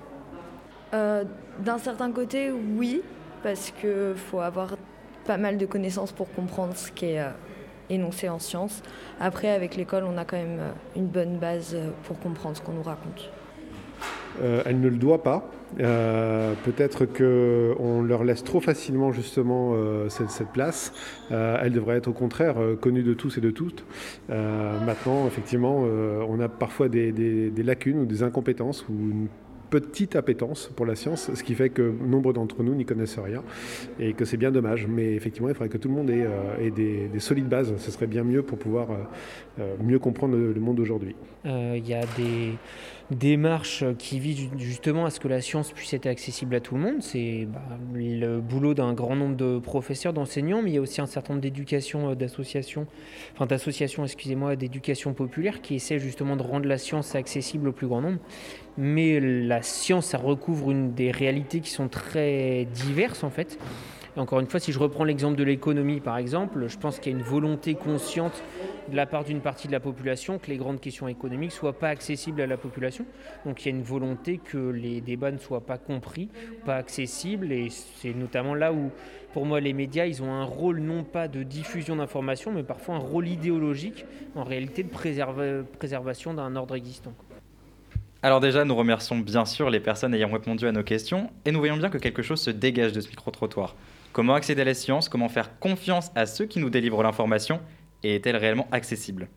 [0.94, 1.24] Euh,
[1.60, 3.02] D'un certain côté, oui,
[3.42, 4.76] parce qu'il faut avoir
[5.24, 7.30] pas mal de connaissances pour comprendre ce qui est euh,
[7.90, 8.82] énoncé en sciences.
[9.20, 12.72] Après, avec l'école, on a quand même euh, une bonne base pour comprendre ce qu'on
[12.72, 13.30] nous raconte.
[14.42, 15.50] Euh, elle ne le doit pas.
[15.80, 20.92] Euh, Peut-être qu'on leur laisse trop facilement justement euh, cette, place.
[21.30, 23.84] Elle devrait être au contraire connue de tous et de toutes.
[24.28, 25.80] Maintenant, effectivement,
[26.28, 29.26] on a parfois des, des- des lacunes ou des incompétences ou une
[29.70, 33.42] petite appétence pour la science, ce qui fait que nombre d'entre nous n'y connaissent rien
[33.98, 34.86] et que c'est bien dommage.
[34.86, 37.74] Mais effectivement, il faudrait que tout le monde ait, euh, des, des solides bases.
[37.78, 38.94] Ce serait bien mieux pour pouvoir euh,
[39.60, 41.14] euh, mieux comprendre le, monde d'aujourd'hui.
[41.44, 42.54] Il y a des
[43.10, 46.74] démarches qui visent ju- justement à ce que la science puisse être accessible à tout
[46.74, 46.96] le monde.
[47.00, 47.60] C'est bah,
[47.94, 51.34] le boulot d'un grand nombre de professeurs, d'enseignants, mais il y a aussi un certain
[51.34, 52.86] nombre d'éducations, d'associations,
[53.34, 57.86] enfin d'associations, excusez-moi, d'éducation populaire qui essaient justement de rendre la science accessible au plus
[57.86, 58.18] grand nombre.
[58.78, 63.58] Mais la science, ça recouvre une des réalités qui sont très diverses en fait.
[64.16, 67.14] Encore une fois, si je reprends l'exemple de l'économie par exemple, je pense qu'il y
[67.14, 68.42] a une volonté consciente
[68.90, 71.78] de la part d'une partie de la population que les grandes questions économiques ne soient
[71.78, 73.04] pas accessibles à la population.
[73.44, 76.30] Donc il y a une volonté que les débats ne soient pas compris,
[76.64, 77.52] pas accessibles.
[77.52, 78.90] Et c'est notamment là où,
[79.34, 82.94] pour moi, les médias, ils ont un rôle non pas de diffusion d'informations, mais parfois
[82.94, 87.12] un rôle idéologique, en réalité de préserva- préservation d'un ordre existant.
[88.26, 91.60] Alors déjà, nous remercions bien sûr les personnes ayant répondu à nos questions et nous
[91.60, 93.76] voyons bien que quelque chose se dégage de ce micro-trottoir.
[94.12, 97.60] Comment accéder à la science Comment faire confiance à ceux qui nous délivrent l'information
[98.02, 99.28] Et est-elle réellement accessible?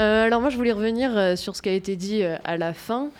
[0.00, 2.58] Euh, alors moi, je voulais revenir euh, sur ce qui a été dit euh, à
[2.58, 3.10] la fin,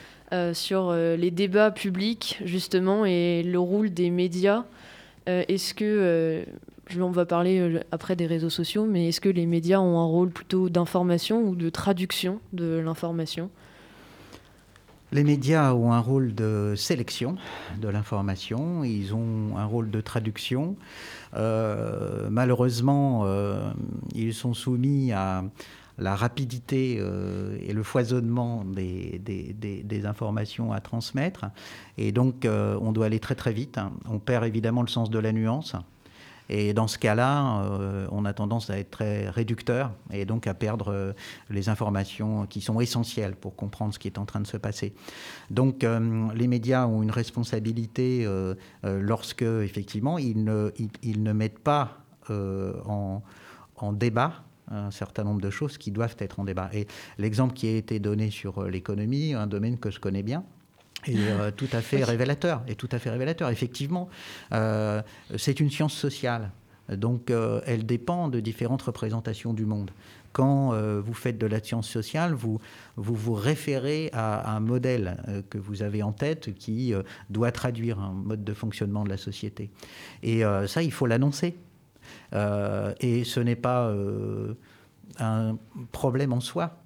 [0.52, 4.66] sur les débats publics, justement, et le rôle des médias.
[5.26, 6.44] Est-ce que,
[7.00, 10.04] on va parler euh, après des réseaux sociaux, mais est-ce que les médias ont un
[10.06, 13.50] rôle plutôt d'information ou de traduction de l'information?
[15.10, 17.36] Les médias ont un rôle de sélection
[17.80, 20.76] de l'information, ils ont un rôle de traduction.
[21.34, 23.70] Euh, malheureusement, euh,
[24.14, 25.44] ils sont soumis à
[25.96, 27.02] la rapidité
[27.66, 31.46] et le foisonnement des, des- informations à transmettre.
[31.96, 33.80] Et donc, on doit aller très très vite.
[34.08, 35.74] On perd évidemment le sens de la nuance.
[36.48, 41.14] Et dans ce cas-là, on a tendance à être très réducteur et donc à perdre
[41.50, 44.94] les informations qui sont essentielles pour comprendre ce qui est en train de se passer.
[45.50, 45.84] Donc
[46.34, 48.26] les médias ont une responsabilité
[48.82, 51.98] lorsque, effectivement, ils ne, mettent pas
[52.30, 53.22] en,
[53.92, 56.70] débat un certain nombre de choses qui doivent être en débat.
[56.72, 56.86] Et
[57.18, 60.44] l'exemple qui a été donné sur euh, l'économie, un domaine que je connais bien,
[61.06, 62.62] est euh, tout à fait révélateur.
[62.68, 63.50] Et tout à fait révélateur.
[63.50, 64.08] Effectivement,
[64.52, 65.02] euh,
[65.36, 66.50] c'est une science sociale.
[66.90, 67.30] Donc,
[67.66, 69.90] elle dépend de différentes représentations du monde.
[70.32, 72.62] Quand vous faites de la science sociale, vous
[72.96, 76.94] vous, vous référez à, un modèle que vous avez en tête qui
[77.28, 79.68] doit traduire un mode de fonctionnement de la société.
[80.22, 81.58] Et ça, il faut l'annoncer.
[82.34, 84.54] Euh, et ce n'est pas euh,
[85.18, 85.56] un
[85.92, 86.78] problème en soi.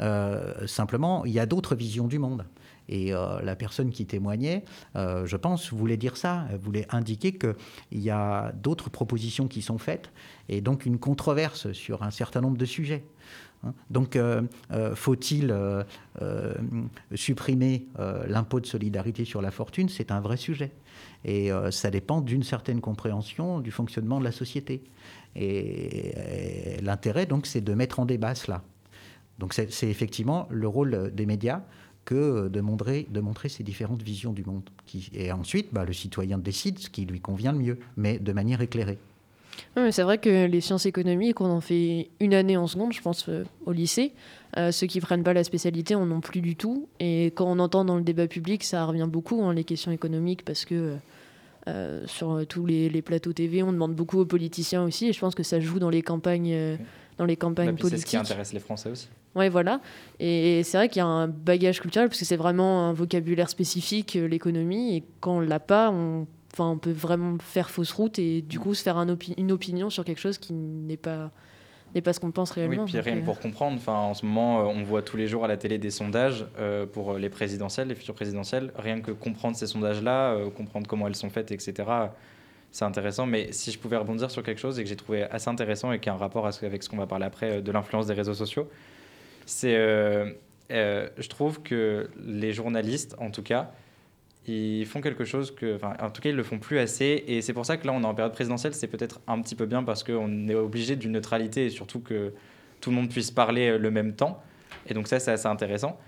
[0.00, 2.44] Euh, simplement, il y a d'autres visions du monde.
[2.88, 7.54] Et la personne qui témoignait, je pense, voulait dire ça, elle voulait indiquer qu'il
[7.92, 10.12] y a d'autres propositions qui sont faites,
[10.48, 13.04] et donc une controverse sur un certain nombre de sujets.
[13.64, 13.72] Hein.
[13.90, 14.18] Donc,
[14.94, 15.56] faut-il
[17.14, 17.86] supprimer
[18.28, 19.88] l'impôt de solidarité sur la fortune?
[19.88, 20.72] C'est un vrai sujet.
[21.24, 24.82] Et euh, ça dépend d'une certaine compréhension du fonctionnement de la société.
[25.34, 28.62] Et, l'intérêt, donc, c'est de mettre en débat cela.
[29.38, 31.62] Donc, c'est effectivement le rôle des médias
[32.04, 34.62] que de montrer, de montrer ces différentes visions du monde.
[34.86, 38.32] Qui, et ensuite, bah, le citoyen décide ce qui lui convient le mieux, mais de
[38.32, 38.98] manière éclairée.
[39.90, 43.28] c'est vrai que les sciences économiques, on en fait une année en seconde, je pense,
[43.28, 44.12] euh, au lycée.
[44.56, 46.88] Euh, ceux qui prennent pas la spécialité en ont plus du tout.
[47.00, 50.44] Et quand on entend dans le débat public, ça revient beaucoup, hein, les questions économiques,
[50.44, 50.96] parce que
[51.66, 55.34] euh, sur tous les, plateaux TV, on demande beaucoup aux politiciens aussi, et je pense
[55.34, 56.76] que ça joue dans les campagnes, euh,
[57.16, 57.84] dans les campagnes politiques.
[57.84, 59.08] Bah, c'est ce qui intéresse les Français aussi.
[59.34, 59.80] Ouais, voilà.
[60.20, 63.48] Et c'est vrai qu'il y a un bagage culturel, parce que c'est vraiment un vocabulaire
[63.48, 68.18] spécifique, l'économie, et quand on l'a pas, on, enfin, on peut vraiment faire fausse route
[68.18, 71.30] et du coup se faire une opinion sur quelque chose qui n'est pas
[71.94, 72.84] et pas ce qu'on pense réellement.
[72.84, 75.28] Oui, puis rien que pour comprendre, enfin, en ce moment, euh, on voit tous les
[75.28, 78.72] jours à la télé des sondages euh, pour les présidentielles, les futures présidentielles.
[78.76, 81.74] Rien que comprendre ces sondages-là, euh, comprendre comment elles sont faites, etc.,
[82.72, 83.26] c'est intéressant.
[83.26, 86.00] Mais si je pouvais rebondir sur quelque chose et que j'ai trouvé assez intéressant et
[86.00, 88.68] qui a un rapport avec ce qu'on va parler après de l'influence des réseaux sociaux,
[89.46, 89.74] c'est,
[90.70, 93.70] je trouve que les journalistes, en tout cas,
[94.46, 97.24] ils font quelque chose que, en tout cas, ils le font plus assez.
[97.26, 99.54] Et c'est pour ça que là, on est en période présidentielle, c'est peut-être un petit
[99.54, 102.32] peu bien parce qu'on est obligé d'une neutralité et surtout que
[102.80, 104.42] tout le monde puisse parler euh, le même temps.
[104.86, 105.98] Et donc ça, c'est assez intéressant.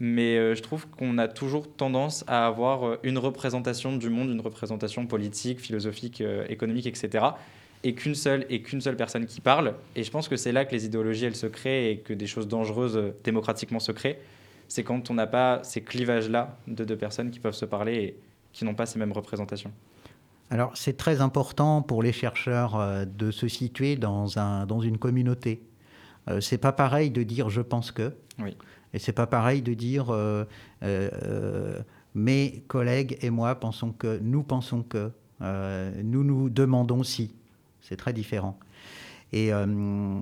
[0.00, 4.30] Mais euh, je trouve qu'on a toujours tendance à avoir euh, une représentation du monde,
[4.30, 7.26] une représentation politique, philosophique, économique, etc.
[7.84, 9.74] Et qu'une seule, et qu'une seule personne qui parle.
[9.96, 12.26] Et je pense que c'est là que les idéologies, elles se créent et que des
[12.26, 14.18] choses dangereuses démocratiquement se créent
[14.72, 18.16] c'est quand on n'a pas ces clivages-là de deux personnes qui peuvent se parler et
[18.54, 19.70] qui n'ont pas ces mêmes représentations.
[20.48, 24.96] Alors c'est très important pour les chercheurs euh, de se situer dans, un, dans une
[24.96, 25.62] communauté.
[26.28, 28.56] Euh, c'est pas pareil de dire je pense que, oui.
[28.94, 30.44] et c'est pas pareil de dire euh,
[32.14, 35.10] mes collègues et moi pensons que, nous pensons que,
[36.02, 37.34] nous nous demandons si.
[37.92, 38.58] C'est très différent.
[39.34, 39.50] Et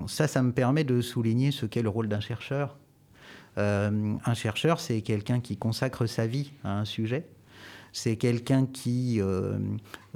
[0.07, 2.77] ça, ça me permet de souligner ce qu'est le rôle d'un chercheur.
[3.57, 7.25] Euh, un chercheur, c'est quelqu'un qui consacre sa vie à un sujet.
[7.93, 9.57] C'est quelqu'un qui euh,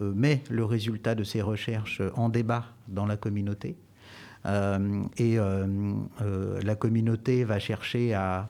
[0.01, 3.77] euh, met le résultat de ses recherches en débat dans la communauté.
[5.17, 8.49] et la communauté va chercher à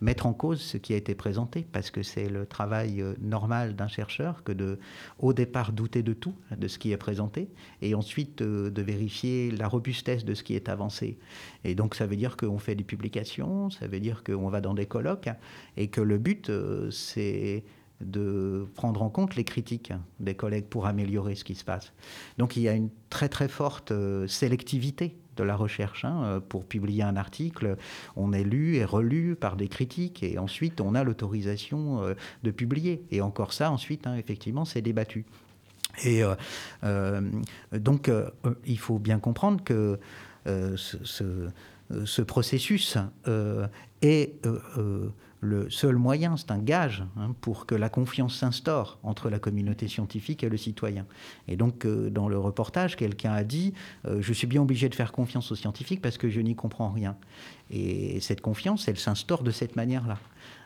[0.00, 3.74] mettre en cause ce qui a été présenté, parce que c'est le travail euh, normal
[3.74, 4.78] d'un chercheur que de,
[5.18, 7.48] au départ, douter de tout, de ce qui est présenté,
[7.82, 11.18] et ensuite euh, de vérifier la robustesse de ce qui est avancé.
[11.64, 14.74] Et donc ça veut dire qu'on fait des publications, ça veut dire qu'on va dans
[14.74, 15.28] des colloques,
[15.76, 17.64] et que le but, euh, c'est
[18.00, 21.92] de prendre en compte les critiques des collègues pour améliorer ce qui se passe.
[22.38, 23.92] Donc il y a une très très forte
[24.28, 26.04] sélectivité de la recherche.
[26.04, 27.76] Hein, euh, pour publier un article,
[28.16, 32.50] on est lu et relu par des critiques et ensuite on a l'autorisation euh, de
[32.50, 33.02] publier.
[33.10, 35.24] Et encore ça, ensuite, hein, effectivement, c'est débattu.
[36.04, 36.22] Et
[36.84, 37.20] euh,
[37.72, 38.10] donc,
[38.66, 39.98] il faut bien comprendre que
[40.46, 41.50] ce,
[42.04, 42.98] ce, processus
[44.02, 44.46] est
[45.40, 49.86] le seul moyen, c'est un gage hein, pour que la confiance s'instaure entre la communauté
[49.86, 51.06] scientifique et le citoyen.
[51.46, 53.72] Et donc, euh, dans le reportage, quelqu'un a dit
[54.06, 56.90] euh, Je suis bien obligé de faire confiance aux scientifiques parce que je n'y comprends
[56.90, 57.16] rien.
[57.70, 60.18] Et cette confiance, elle s'instaure de cette manière-là.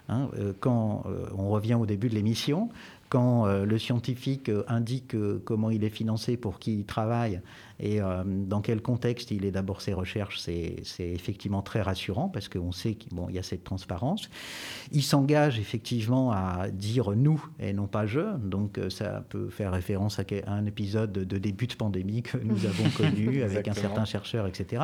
[0.08, 0.30] Hein.
[0.38, 1.04] Euh, quand
[1.36, 2.70] on revient au début de l'émission,
[3.10, 7.42] quand le scientifique indique comment il est financé, pour qui il travaille
[7.82, 12.70] et dans quel contexte il est d'abord ses recherches, c'est effectivement très rassurant parce qu'on
[12.70, 14.30] sait qu'il bon, y a cette transparence.
[14.92, 18.36] Il s'engage effectivement à dire nous et non pas je.
[18.38, 22.88] Donc ça peut faire référence à un épisode de début de pandémie que nous avons
[22.90, 24.82] connu avec un certain chercheur, etc.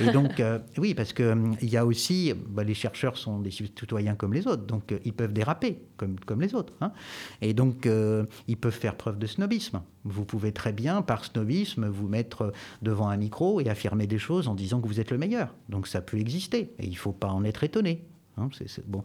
[0.00, 0.40] Et donc,
[0.78, 4.46] oui, parce qu'il il y a aussi, bah, les chercheurs sont des citoyens comme les
[4.46, 6.74] autres, donc ils peuvent déraper comme, comme les autres.
[6.80, 6.92] Hein.
[7.42, 7.88] Et donc,
[8.46, 9.80] ils peuvent faire preuve de snobisme.
[10.04, 14.48] Vous pouvez très bien, par snobisme, vous mettre devant un micro et affirmer des choses
[14.48, 15.54] en disant que vous êtes le meilleur.
[15.68, 18.02] Donc ça peut exister et il ne faut pas en être étonné.
[18.40, 18.48] Hein,
[18.86, 19.02] bon.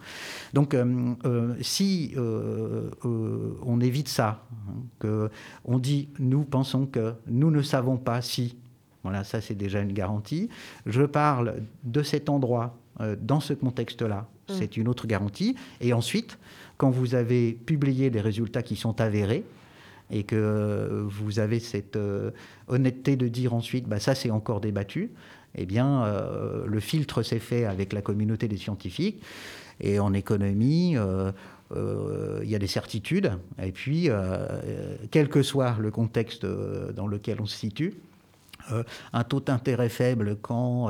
[0.54, 5.30] Donc, euh, euh, si euh, on évite ça, hein, que
[5.66, 8.58] on dit nous pensons que nous ne savons pas si,
[9.04, 10.50] voilà, ça c'est déjà une garantie.
[10.86, 12.78] Je parle de cet endroit
[13.20, 14.54] dans ce contexte-là, mmh.
[14.54, 15.56] c'est une autre garantie.
[15.82, 16.38] Et ensuite,
[16.78, 19.44] quand vous avez publié des résultats qui sont avérés,
[20.12, 21.98] et que vous avez cette
[22.68, 25.12] honnêteté de dire ensuite, bah, ça c'est encore débattu,
[25.56, 29.22] eh bien, euh, le filtre s'est fait avec la communauté des scientifiques.
[29.80, 31.32] Et en économie, euh,
[31.76, 33.32] euh, il y a des certitudes.
[33.62, 34.10] Et puis,
[35.12, 37.96] quel que soit le contexte dans lequel on se situe,
[39.14, 40.90] un taux d'intérêt faible quand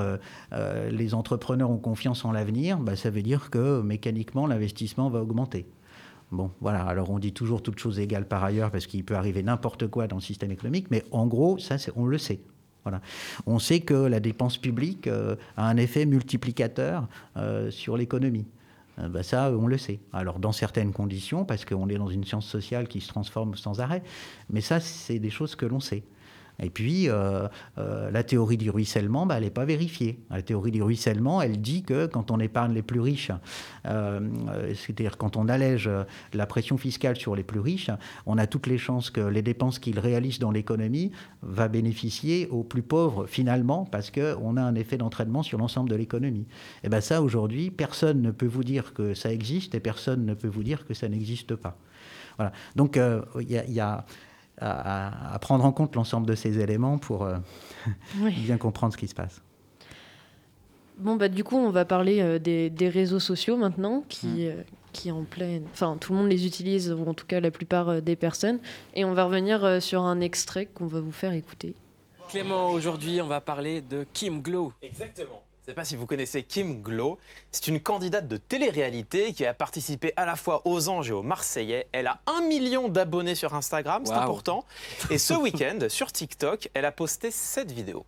[0.89, 5.65] les entrepreneurs ont confiance en l'avenir, bah, ça veut dire que mécaniquement l'investissement va augmenter.
[6.31, 6.83] Bon, voilà.
[6.83, 10.07] Alors on dit toujours toutes choses égales par ailleurs parce qu'il peut arriver n'importe quoi
[10.07, 12.39] dans le système économique, mais en gros, ça, on le sait.
[13.45, 17.07] On sait que la dépense publique euh, a un effet multiplicateur
[17.37, 18.45] euh, sur l'économie.
[18.99, 19.99] Euh, bah, ça, on le sait.
[20.13, 23.79] Alors, dans certaines conditions, parce qu'on est dans une science sociale qui se transforme sans
[23.79, 24.03] arrêt,
[24.49, 26.03] mais ça, c'est des choses que l'on sait.
[26.59, 30.19] Et puis, euh, euh, la théorie du ruissellement, bah, elle n'est pas vérifiée.
[30.29, 33.31] La théorie du ruissellement, elle dit que quand on épargne les plus riches,
[33.85, 34.19] euh,
[34.73, 35.89] c'est-à-dire quand on allège
[36.33, 37.91] la pression fiscale sur les plus riches,
[38.25, 42.63] on a toutes les chances que les dépenses qu'ils réalisent dans l'économie va bénéficier aux
[42.63, 46.47] plus pauvres finalement, parce qu'on a un effet d'entraînement sur l'ensemble de l'économie.
[46.83, 50.33] Et bien ça, aujourd'hui, personne ne peut vous dire que ça existe et personne ne
[50.33, 51.77] peut vous dire que ça n'existe pas.
[52.37, 52.51] Voilà.
[52.75, 52.99] Donc,
[53.39, 54.05] il y a
[54.61, 57.37] à, prendre en compte l'ensemble de ces éléments pour euh,
[58.15, 59.41] bien comprendre ce qui se passe.
[60.97, 64.39] Bon, bah, du coup, on va parler euh, des, réseaux sociaux maintenant, qui, mmh.
[64.39, 64.63] euh,
[64.93, 65.65] qui en pleine.
[65.73, 68.59] Enfin, tout le monde les utilise, ou en tout cas la plupart des personnes.
[68.93, 71.75] Et on va revenir sur un extrait qu'on va vous faire écouter.
[72.29, 74.73] Clément, aujourd'hui, on va parler de Kim Glow.
[74.81, 75.44] Exactement.
[75.65, 77.17] Je ne sais pas si vous connaissez Kim Glow.
[77.51, 81.23] C'est une candidate de télé-réalité qui a participé à la fois aux Anges et aux
[81.23, 81.87] Marseillais.
[81.91, 84.63] Elle a un million d'abonnés sur Instagram, c'est important.
[85.09, 88.05] Et ce week-end, sur TikTok, elle a posté cette vidéo.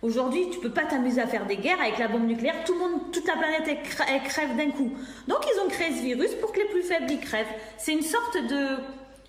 [0.00, 2.62] Aujourd'hui, tu peux pas t'amuser à faire des guerres avec la bombe nucléaire.
[2.64, 3.64] Tout le monde, toute la planète,
[4.06, 4.92] elle, crève d'un coup.
[5.26, 7.52] Donc, ils ont créé ce virus pour que les plus faibles y crèvent.
[7.78, 8.76] C'est une sorte de,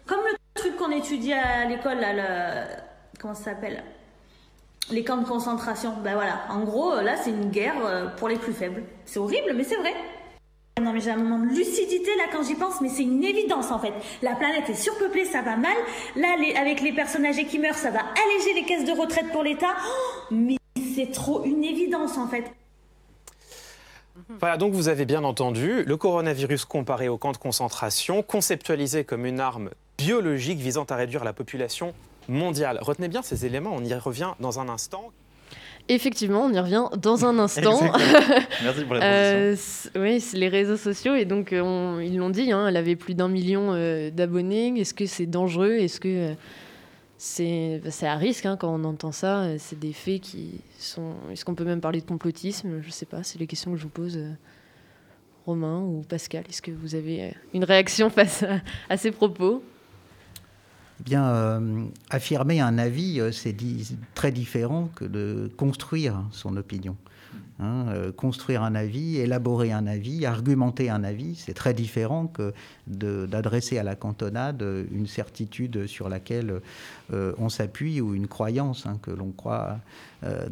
[0.05, 2.83] comme le truc qu'on étudie à l'école, là, le...
[3.19, 3.83] comment ça s'appelle?
[4.91, 5.93] Les camps de concentration.
[6.03, 8.83] Ben voilà, en gros, là, c'est une guerre euh, pour les plus faibles.
[9.05, 9.93] C'est horrible, mais c'est vrai.
[10.81, 13.71] Non, mais j'ai un moment de lucidité là quand j'y pense, mais c'est une évidence
[13.71, 13.93] en fait.
[14.23, 15.75] La planète est surpeuplée, ça va mal.
[16.15, 19.43] Là, avec les personnes âgées qui meurent, ça va alléger les caisses de retraite pour
[19.43, 19.75] l'État.
[19.87, 20.57] Oh, mais
[20.95, 22.51] c'est trop une évidence en fait.
[24.39, 29.25] Voilà, donc vous avez bien entendu, le coronavirus comparé au camp de concentration, conceptualisé comme
[29.25, 31.93] une arme biologique visant à réduire la population
[32.27, 32.79] mondiale.
[32.81, 35.11] Retenez bien ces éléments, on y revient dans un instant.
[35.89, 37.79] Effectivement, on y revient dans un instant.
[38.63, 39.55] Merci pour la euh,
[39.95, 41.15] Oui, c'est les réseaux sociaux.
[41.15, 44.79] Et donc, euh, ils l'ont dit, hein, elle avait plus d'un million euh, d'abonnés.
[44.79, 45.73] Est-ce que c'est dangereux?
[45.73, 46.35] Est-ce que
[47.17, 49.45] c'est à risque hein, quand on entend ça?
[49.57, 51.15] C'est des faits qui sont.
[51.31, 52.79] Est-ce qu'on peut même parler de complotisme?
[52.81, 53.23] Je ne sais pas.
[53.23, 54.19] C'est les questions que je vous pose.
[55.45, 58.45] Romain ou Pascal, est-ce que vous avez une réaction face
[58.89, 59.61] à ces propos?
[60.99, 63.55] Bien, euh, affirmer un avis, euh, c'est
[64.15, 66.95] très différent que de construire son opinion.
[67.59, 67.85] Hein.
[67.89, 72.53] Euh, construire un avis, élaborer un avis, argumenter un avis, c'est très différent que
[72.87, 76.61] d'adresser à la cantonade une certitude sur laquelle
[77.11, 79.77] on s'appuie ou une croyance hein, que l'on croit,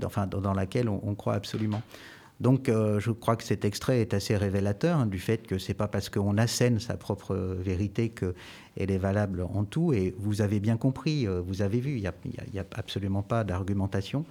[0.06, 1.82] enfin, dans, laquelle on croit absolument.
[2.42, 5.88] Donc euh, je crois que cet extrait est assez révélateur du fait que c'est pas
[5.88, 9.94] parce qu'on assène sa propre vérité qu'elle est valable en tout.
[9.94, 14.26] Et vous avez bien compris, euh, vous avez vu, il n'y a, absolument pas d'argumentation.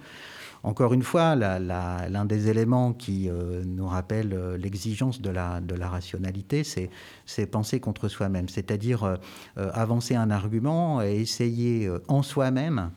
[0.63, 7.45] Encore une fois, l'un des éléments qui euh, nous rappelle l'exigence de la rationalité, c'est
[7.47, 9.17] penser contre soi-même, c'est-à-dire
[9.55, 12.91] avancer un argument et essayer en soi-même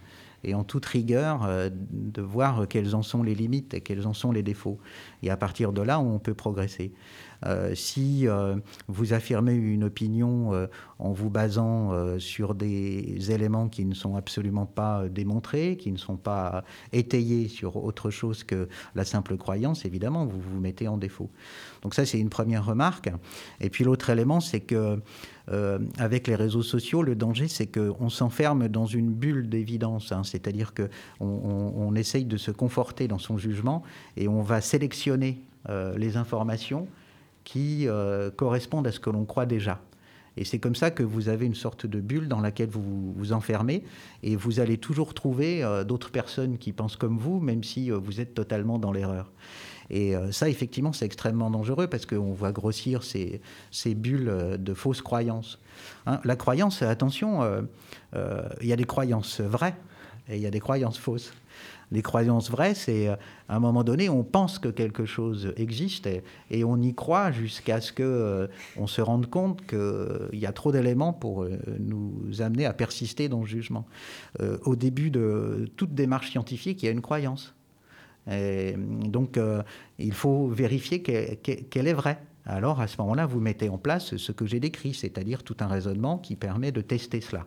[0.44, 4.14] et en toute rigueur euh, de voir quelles en sont les limites et quels en
[4.14, 4.78] sont les défauts.
[5.22, 6.92] Et à partir de là, on peut progresser.
[7.46, 8.56] Euh, si euh,
[8.88, 10.52] vous affirmez une opinion
[10.98, 16.16] en vous basant sur des éléments qui ne sont absolument pas démontrés, qui ne sont
[16.16, 21.30] pas étayés sur autre chose que la simple croyance, évidemment, vous vous mettez en défaut.
[21.82, 23.10] Donc ça, c'est une première remarque.
[23.60, 25.00] Et puis l'autre élément, c'est que
[25.98, 30.10] avec les réseaux sociaux, le danger, c'est qu'on s'enferme dans une bulle d'évidence.
[30.10, 30.22] Hein.
[30.24, 30.88] C'est-à-dire qu'on
[31.20, 33.82] on, essaye de se conforter dans son jugement
[34.16, 35.42] et on va sélectionner
[35.96, 36.88] les informations
[37.44, 39.80] qui euh, correspondent à ce que l'on croit déjà.
[40.36, 43.32] Et c'est comme ça que vous avez une sorte de bulle dans laquelle vous vous
[43.32, 43.84] enfermez
[44.24, 47.98] et vous allez toujours trouver euh, d'autres personnes qui pensent comme vous, même si euh,
[47.98, 49.30] vous êtes totalement dans l'erreur.
[49.90, 53.40] Et ça, effectivement, c'est extrêmement dangereux parce qu'on voit grossir ces,
[53.94, 55.58] bulles de fausses croyances.
[56.06, 57.42] Hein, la croyance, attention,
[58.14, 59.74] il y a des croyances vraies
[60.28, 61.32] et il y a des croyances fausses.
[61.92, 63.16] Les croyances vraies, c'est euh,
[63.48, 66.08] à un moment donné, on pense que quelque chose existe
[66.50, 70.46] et, on y croit jusqu'à ce qu'on euh, on se rende compte qu'il euh, y
[70.46, 71.46] a trop d'éléments pour
[71.78, 73.86] nous amener à persister dans le jugement.
[74.64, 77.54] au début de toute démarche scientifique, il y a une croyance.
[78.30, 79.38] Et donc,
[79.98, 82.18] il faut vérifier qu'elle est vraie.
[82.46, 85.66] Alors, à ce moment-là, vous mettez en place ce que j'ai décrit, c'est-à-dire tout un
[85.66, 87.46] raisonnement qui permet de tester cela.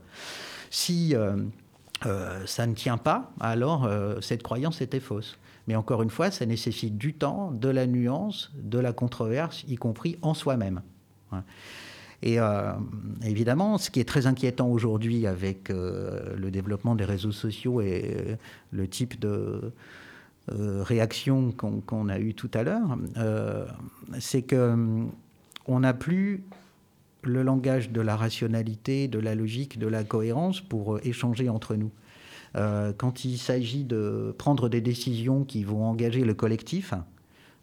[0.69, 1.15] Si
[2.05, 5.37] euh, ça ne tient pas, alors euh, cette croyance était fausse.
[5.67, 9.75] Mais encore une fois, ça nécessite du temps, de la nuance, de la controverse, y
[9.75, 10.81] compris en soi-même.
[12.21, 12.71] Et euh,
[13.23, 18.37] évidemment, ce qui est très inquiétant aujourd'hui avec le développement des réseaux sociaux et
[18.71, 19.73] le type de
[20.49, 22.97] réaction qu'on a eu tout à l'heure,
[24.19, 26.43] c'est qu'on n'a plus
[27.27, 31.75] le langage de la rationalité, de la logique, de la cohérence pour euh, échanger entre
[31.75, 31.91] nous.
[32.55, 36.93] Euh, quand il s'agit de prendre des décisions qui vont engager le collectif,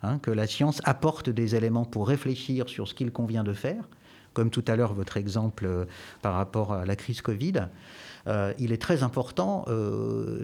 [0.03, 3.89] hein, que la science apporte des éléments pour réfléchir sur ce qu'il convient de faire,
[4.35, 5.85] comme tout à l'heure votre exemple euh,
[6.22, 7.68] par rapport à la crise Covid,
[8.59, 9.66] il est très important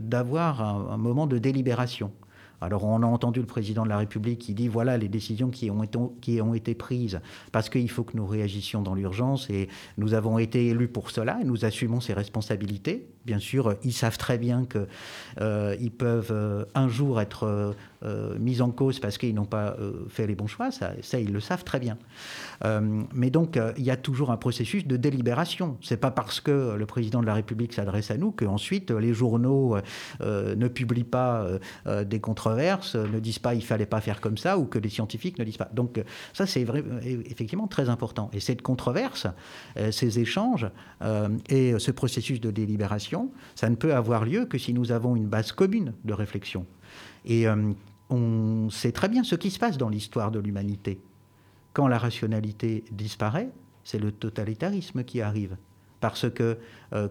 [0.03, 2.13] d'avoir un, moment de délibération.
[2.61, 5.71] Alors on a entendu le président de la République qui dit voilà les décisions qui
[5.71, 7.21] ont été, prises
[7.53, 11.39] parce qu'il faut que nous réagissions dans l'urgence et nous avons été élus pour cela
[11.41, 13.09] et nous assumons ces responsabilités.
[13.25, 14.87] Bien sûr, ils savent très bien qu'ils
[15.41, 19.77] euh, peuvent euh, un jour être euh, mis en cause parce qu'ils n'ont pas
[20.09, 21.99] fait les bons choix, ça, ils le savent très bien.
[23.15, 25.77] mais donc il y a toujours un processus de délibération.
[25.83, 29.77] C'est pas parce que le président de la République s'adresse à nous qu'ensuite les journaux
[30.21, 31.47] ne publient pas
[31.87, 32.41] des contrôles
[32.95, 35.57] ne disent pas il fallait pas faire comme ça ou que les scientifiques ne disent
[35.57, 35.69] pas.
[35.73, 38.31] Donc euh, ça c'est euh, effectivement très important.
[38.33, 39.27] Et cette controverse,
[39.77, 40.69] euh, ces échanges
[41.49, 43.10] et ce processus de délibération,
[43.55, 46.67] ça ne peut avoir lieu que si nous avons une base commune de réflexion.
[47.25, 47.47] Et
[48.09, 51.01] on sait très bien ce qui se passe dans l'histoire de l'humanité.
[51.73, 53.51] Quand la rationalité disparaît,
[53.85, 55.57] c'est le totalitarisme qui arrive.
[56.01, 56.59] Parce que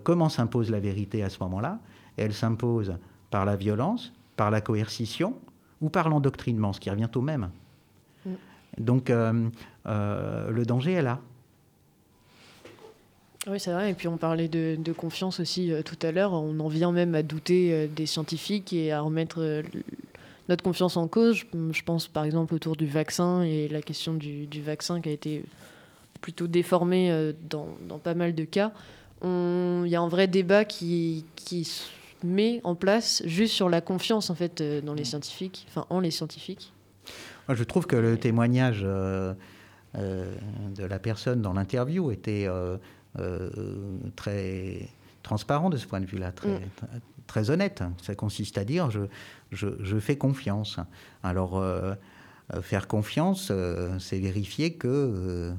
[0.03, 1.79] comment s'impose la vérité à ce moment-là?
[2.17, 2.95] Elle s'impose
[3.29, 5.35] par la violence, par la coercition
[5.81, 7.49] ou par l'endoctrinement, ce qui revient au même.
[8.25, 8.31] Mm.
[8.79, 9.49] Donc euh,
[9.85, 11.19] euh, le danger est là.
[13.49, 13.91] Oui, c'est vrai.
[13.91, 16.33] Et puis on parlait de, confiance aussi euh, tout à l'heure.
[16.33, 19.63] On en vient même à douter des scientifiques et à remettre
[20.47, 21.43] notre confiance en cause.
[21.71, 25.43] Je, pense par exemple autour du vaccin et la question du, vaccin qui a été
[26.21, 28.71] plutôt déformée dans, dans, pas mal de cas.
[29.23, 31.65] Il y a un vrai débat qui, qui
[32.23, 35.05] met en place juste sur la confiance en fait euh, dans les mm.
[35.05, 36.73] scientifiques, enfin en les scientifiques
[37.47, 39.33] Moi, je trouve que le témoignage euh,
[39.95, 40.33] euh,
[40.75, 42.47] de la personne dans l'interview était
[44.15, 44.89] très
[45.23, 46.61] transparent de ce point de vue-là, très, mm.
[47.27, 47.83] très, honnête.
[48.01, 49.01] Ça consiste à dire je,
[49.51, 50.79] je, je fais confiance.
[51.23, 51.63] Alors
[52.61, 53.51] faire confiance,
[53.99, 55.53] c'est vérifier que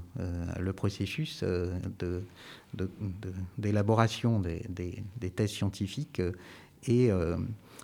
[0.58, 2.22] le processus de,
[3.58, 6.20] d'élaboration des, des, thèses scientifiques
[6.86, 7.36] est, euh,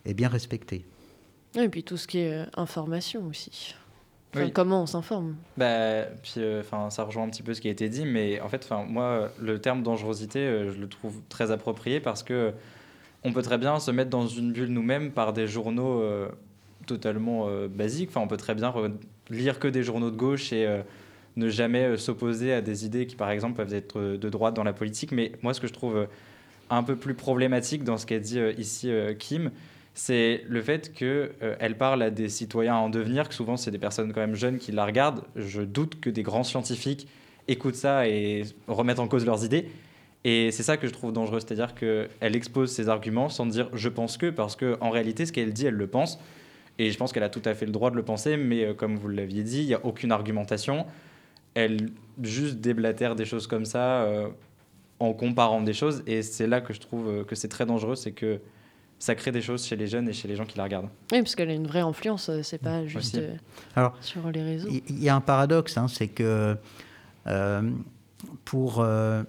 [0.05, 0.85] est, bien respecté.
[1.55, 3.75] Et puis tout ce qui est euh, information aussi.
[4.53, 5.37] Comment on s'informe?
[5.57, 8.49] Bah, puis, euh, Ça rejoint un petit peu ce qui a été dit, mais en
[8.49, 12.53] fait, moi, le terme dangerosité, je le trouve très approprié parce que
[13.24, 16.03] on peut très bien se mettre dans une bulle nous-mêmes par des journaux
[16.87, 18.11] totalement basiques.
[18.11, 18.72] Enfin, on peut très bien
[19.31, 20.83] lire que des journaux de gauche et
[21.37, 24.55] ne jamais euh, s'opposer à des idées qui, par exemple, peuvent être euh, de droite
[24.55, 25.12] dans la politique.
[25.12, 26.07] Mais moi, ce que je trouve euh,
[26.70, 29.53] un peu plus problématique dans ce qu'a dit ici Kim,
[29.99, 34.13] c'est le fait qu'elle parle à des citoyens en devenir, que souvent c'est des personnes
[34.13, 35.23] quand même jeunes qui la regardent.
[35.37, 37.09] Je doute que des grands scientifiques
[37.49, 39.71] écoutent ça et remettent en cause leurs idées.
[40.23, 43.89] Et c'est ça que je trouve dangereux, c'est-à-dire qu'elle expose ses arguments sans dire je
[43.89, 46.19] pense que, parce qu'en réalité, ce qu'elle dit, elle le pense.
[46.79, 48.75] Et je pense qu'elle a tout à fait le droit de le penser, mais euh,
[48.75, 50.85] comme vous l'aviez dit, il n'y a aucune argumentation.
[51.55, 51.89] Elle
[52.23, 54.29] juste déblatère des choses comme ça euh,
[55.01, 56.03] en comparant des choses.
[56.07, 58.41] Et c'est là que je trouve euh, que c'est très dangereux, c'est que
[58.99, 60.89] ça crée des choses chez les jeunes et chez les gens qui la regardent.
[61.13, 63.35] Oui, parce qu'elle a une vraie influence, euh, c'est pas juste euh,
[63.75, 64.69] Alors, sur les réseaux.
[64.71, 66.57] Il y a un paradoxe, hein, c'est que
[67.27, 67.71] euh,
[68.45, 69.23] pour, euh,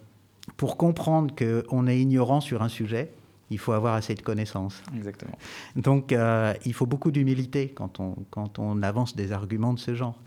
[0.56, 3.12] pour comprendre qu'on est ignorant sur un sujet,
[3.50, 4.82] il faut avoir assez de connaissances.
[4.96, 5.38] Exactement.
[5.76, 9.96] Donc, euh, il faut beaucoup d'humilité quand on, quand on avance des arguments de ce
[9.96, 10.20] genre.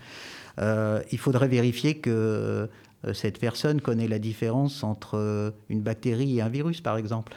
[0.59, 2.67] Euh, il faudrait vérifier que euh,
[3.15, 7.33] cette personne connaît la différence entre euh, une bactérie et un virus, par exemple.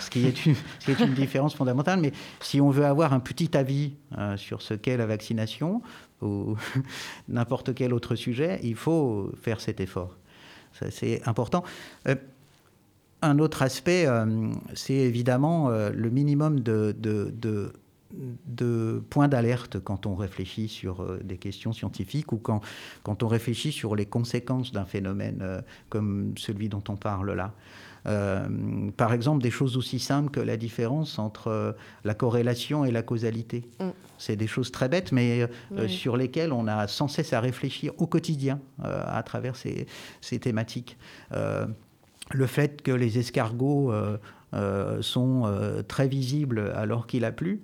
[0.00, 2.00] Ce, qui est une, ce qui est une différence fondamentale.
[2.00, 5.82] Mais si on veut avoir un petit avis euh, sur ce qu'est la vaccination
[6.20, 6.56] ou
[7.28, 10.16] n'importe quel autre sujet, il faut faire cet effort.
[10.90, 11.64] C'est important.
[12.08, 12.14] Euh,
[13.22, 17.72] un autre aspect, euh, c'est évidemment euh, le minimum de, de- de-
[18.46, 22.60] de points d'alerte quand on réfléchit sur euh, des questions scientifiques ou quand,
[23.02, 27.54] quand on réfléchit sur les conséquences d'un phénomène euh, comme celui dont on parle là.
[28.06, 28.48] Euh,
[28.96, 31.72] par exemple, des choses aussi simples que la différence entre euh,
[32.04, 33.64] la corrélation et la causalité.
[33.80, 33.90] Mm.
[34.18, 35.88] C'est des choses très bêtes, mais euh, Oui.
[35.88, 39.86] sur lesquelles on a sans cesse à réfléchir au quotidien à travers ces,
[40.20, 40.96] ces thématiques.
[41.32, 43.92] Le fait que les escargots
[45.00, 47.60] sont très visibles alors qu'il a plu,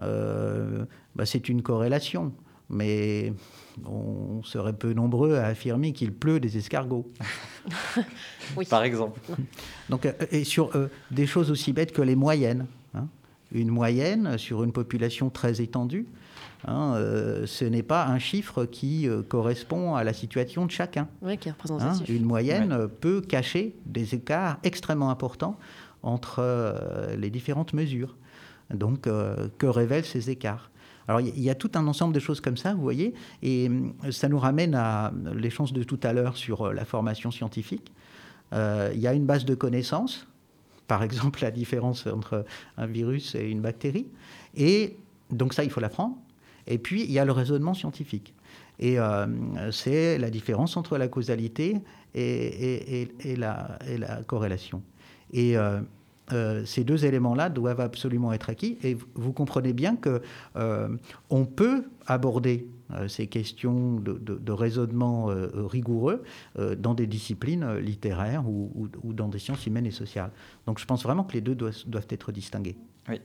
[0.00, 2.32] bah, c'est une corrélation.
[2.70, 3.32] Mais
[3.84, 7.10] on serait peu nombreux à affirmer qu'il pleut des escargots.
[8.70, 9.20] Par exemple.
[9.90, 12.66] Donc, euh, et sur euh, des choses aussi bêtes que les moyennes.
[12.94, 13.06] hein.
[13.52, 16.06] Une moyenne sur une population très étendue,
[16.66, 21.06] hein, euh, ce n'est pas un chiffre qui euh, correspond à la situation de chacun.
[21.22, 25.58] Oui, qui est Hein, une moyenne euh, peut cacher des écarts extrêmement importants
[26.02, 28.16] entre euh, les différentes mesures.
[28.72, 30.70] Donc, euh, que révèlent ces écarts?
[31.06, 33.12] Alors, il y- a tout un ensemble de choses comme ça, vous voyez,
[33.42, 37.30] et hum, ça nous ramène à l'échange de tout à l'heure sur euh, la formation
[37.30, 37.92] scientifique.
[38.54, 40.26] Euh, Il y a une base de connaissances,
[40.86, 42.44] par exemple la différence entre
[42.78, 44.06] un virus et une bactérie,
[44.56, 44.96] et
[45.30, 46.16] donc ça, il faut l'apprendre.
[46.66, 48.32] Et puis, il y a le raisonnement scientifique.
[48.78, 49.26] Et euh,
[49.70, 51.76] c'est la différence entre la causalité
[52.14, 53.78] et, la,
[54.26, 54.82] corrélation.
[55.32, 55.80] Et euh,
[56.32, 58.78] euh, ces deux éléments-là doivent absolument être acquis.
[58.82, 60.22] Et vous- comprenez bien que
[60.56, 60.88] euh,
[61.28, 66.22] on peut aborder euh, ces questions de, de- de raisonnement euh, rigoureux
[66.58, 70.30] euh, dans des disciplines littéraires ou, ou- ou dans des sciences humaines et sociales.
[70.66, 72.76] Donc je pense vraiment que les deux doivent, doivent être distingués.
[73.08, 73.20] Oui.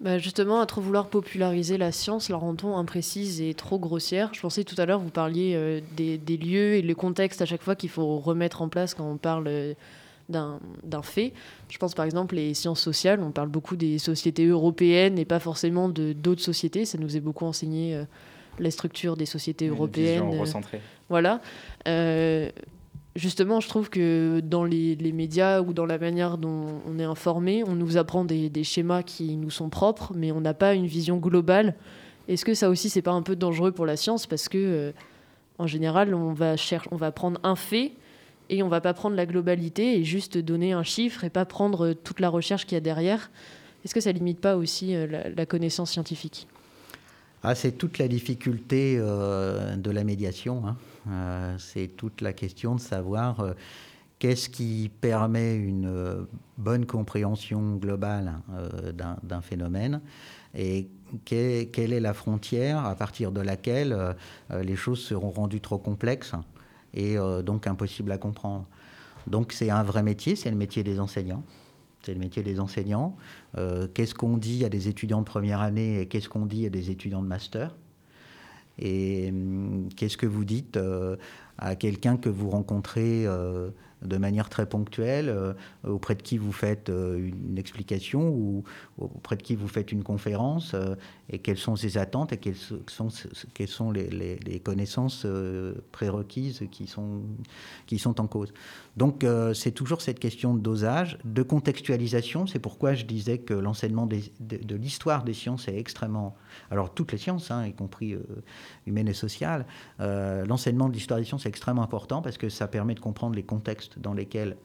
[0.00, 4.32] Bah, justement, à trop vouloir populariser la science, la rend-on imprécise et trop grossière?
[4.32, 7.60] Je pensais tout à l'heure, vous parliez des, des lieux et le contexte à chaque
[7.62, 9.50] fois qu'il faut remettre en place quand on parle
[10.30, 11.32] d'un fait.
[11.68, 15.40] Je pense par exemple les sciences sociales, on parle beaucoup des sociétés européennes et pas
[15.40, 16.84] forcément de d'autres sociétés.
[16.84, 18.04] Ça nous est beaucoup enseigné euh,
[18.58, 20.22] la structure des sociétés Une européennes.
[20.34, 20.80] euh, recentrée.
[21.08, 21.40] voilà.
[21.88, 22.50] Euh,
[23.16, 27.04] justement, je trouve que dans les, les médias ou dans la manière dont on est
[27.04, 30.74] informé, on nous apprend des, des schémas qui nous sont propres, mais on n'a pas
[30.74, 31.74] une vision globale.
[32.28, 34.92] Est-ce que ça aussi, c'est pas un peu dangereux pour la science Parce que, euh,
[35.58, 36.54] en général, on va,
[36.90, 37.92] on va prendre un fait
[38.50, 41.86] et on va pas prendre la globalité et juste donner un chiffre et pas prendre
[41.86, 43.30] euh, toute la recherche qu'il y a derrière.
[43.84, 46.46] Est-ce que ça limite pas aussi euh, la, connaissance scientifique?
[47.42, 50.64] Ah, c'est toute la difficulté euh, de la médiation.
[50.66, 50.76] hein.
[51.58, 53.54] C'est toute la question de savoir
[54.18, 56.26] qu'est-ce qui permet une
[56.58, 58.34] bonne compréhension globale
[58.92, 60.02] d'un- phénomène
[60.54, 60.88] et
[61.24, 63.96] quelle est la frontière à partir de laquelle
[64.50, 66.34] les choses seront rendues trop complexes
[66.94, 68.66] et euh, donc impossibles à comprendre.
[69.26, 71.42] Donc c'est un vrai métier, c'est le métier des enseignants.
[72.02, 73.16] C'est le métier des enseignants.
[73.58, 76.70] Euh, qu'est-ce qu'on dit à des étudiants de première année et qu'est-ce qu'on dit à
[76.70, 77.76] des étudiants de master?
[78.78, 81.16] Et hum, qu'est-ce que vous dites euh,
[81.58, 83.26] à quelqu'un que vous rencontrez
[84.02, 85.52] de manière très ponctuelle, euh,
[85.84, 88.64] auprès de qui vous faites euh, une explication ou
[88.98, 90.94] auprès de qui vous faites une conférence, euh,
[91.28, 93.08] et quelles sont ses attentes et quelles sont,
[93.54, 95.26] quelles sont les, connaissances
[95.92, 97.22] prérequises qui sont,
[97.86, 98.52] qui sont en cause.
[98.96, 99.24] Donc
[99.54, 102.48] c'est toujours cette question de dosage, de contextualisation.
[102.48, 106.34] C'est pourquoi je disais que l'enseignement de, l'histoire des sciences est extrêmement...
[106.72, 108.16] Alors toutes les sciences, hein, y compris
[108.86, 109.66] humaines et sociales,
[110.00, 113.44] l'enseignement de l'histoire des sciences est extrêmement important parce que ça permet de comprendre les
[113.44, 114.56] contextes dans lesquels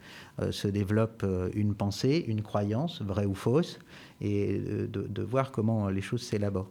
[0.42, 3.80] euh, se développe euh, une pensée, une croyance, vraie ou fausse,
[4.20, 6.70] et euh, de, voir comment les choses s'élaborent.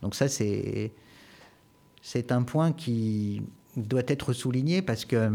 [0.00, 0.92] Donc ça, c'est
[2.32, 3.42] un point qui
[3.76, 5.30] doit être souligné parce que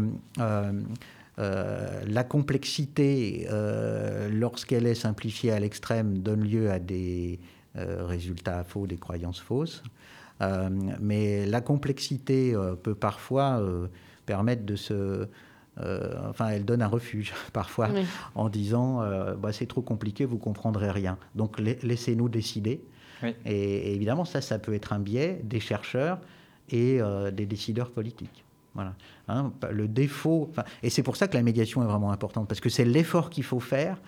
[1.36, 3.48] la complexité,
[4.30, 7.40] lorsqu'elle est simplifiée à l'extrême, donne lieu à des
[7.74, 9.82] résultats faux, des croyances fausses.
[11.00, 13.62] mais la complexité peut parfois
[14.26, 15.26] permettre de se
[16.28, 17.88] enfin, elle donne un refuge parfois
[18.34, 19.02] en disant
[19.38, 21.18] bah, c'est trop compliqué, vous comprendrez rien.
[21.34, 22.84] Donc laissez-nous décider.
[23.44, 26.18] Et, évidemment, ça, ça peut être un biais des chercheurs
[26.70, 27.00] et
[27.32, 28.44] des décideurs politiques.
[28.74, 28.94] Voilà.
[29.28, 30.52] Hein, le défaut,
[30.82, 33.44] et c'est pour ça que la médiation est vraiment importante, parce que c'est l'effort qu'il
[33.44, 33.98] faut faire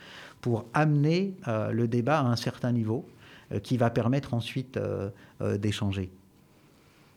[0.41, 3.07] pour amener euh, le débat à un certain niveau
[3.53, 5.11] euh, qui va permettre ensuite euh,
[5.59, 6.11] d'échanger.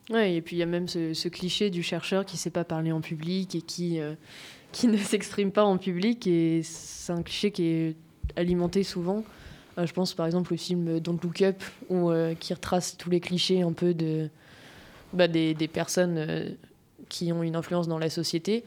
[0.10, 2.64] Ouais, et puis il y a même ce, cliché du chercheur qui ne sait pas
[2.64, 4.00] parler en public et qui,
[4.72, 7.96] qui ne s'exprime pas en public, et c'est un cliché qui est
[8.36, 9.24] alimenté souvent.
[9.78, 13.62] je pense par exemple au film Don't Look Up, où, qui retrace tous les clichés
[13.62, 14.30] un peu de,
[15.14, 16.58] bah, des, des, personnes
[17.08, 18.66] qui ont une influence dans la société.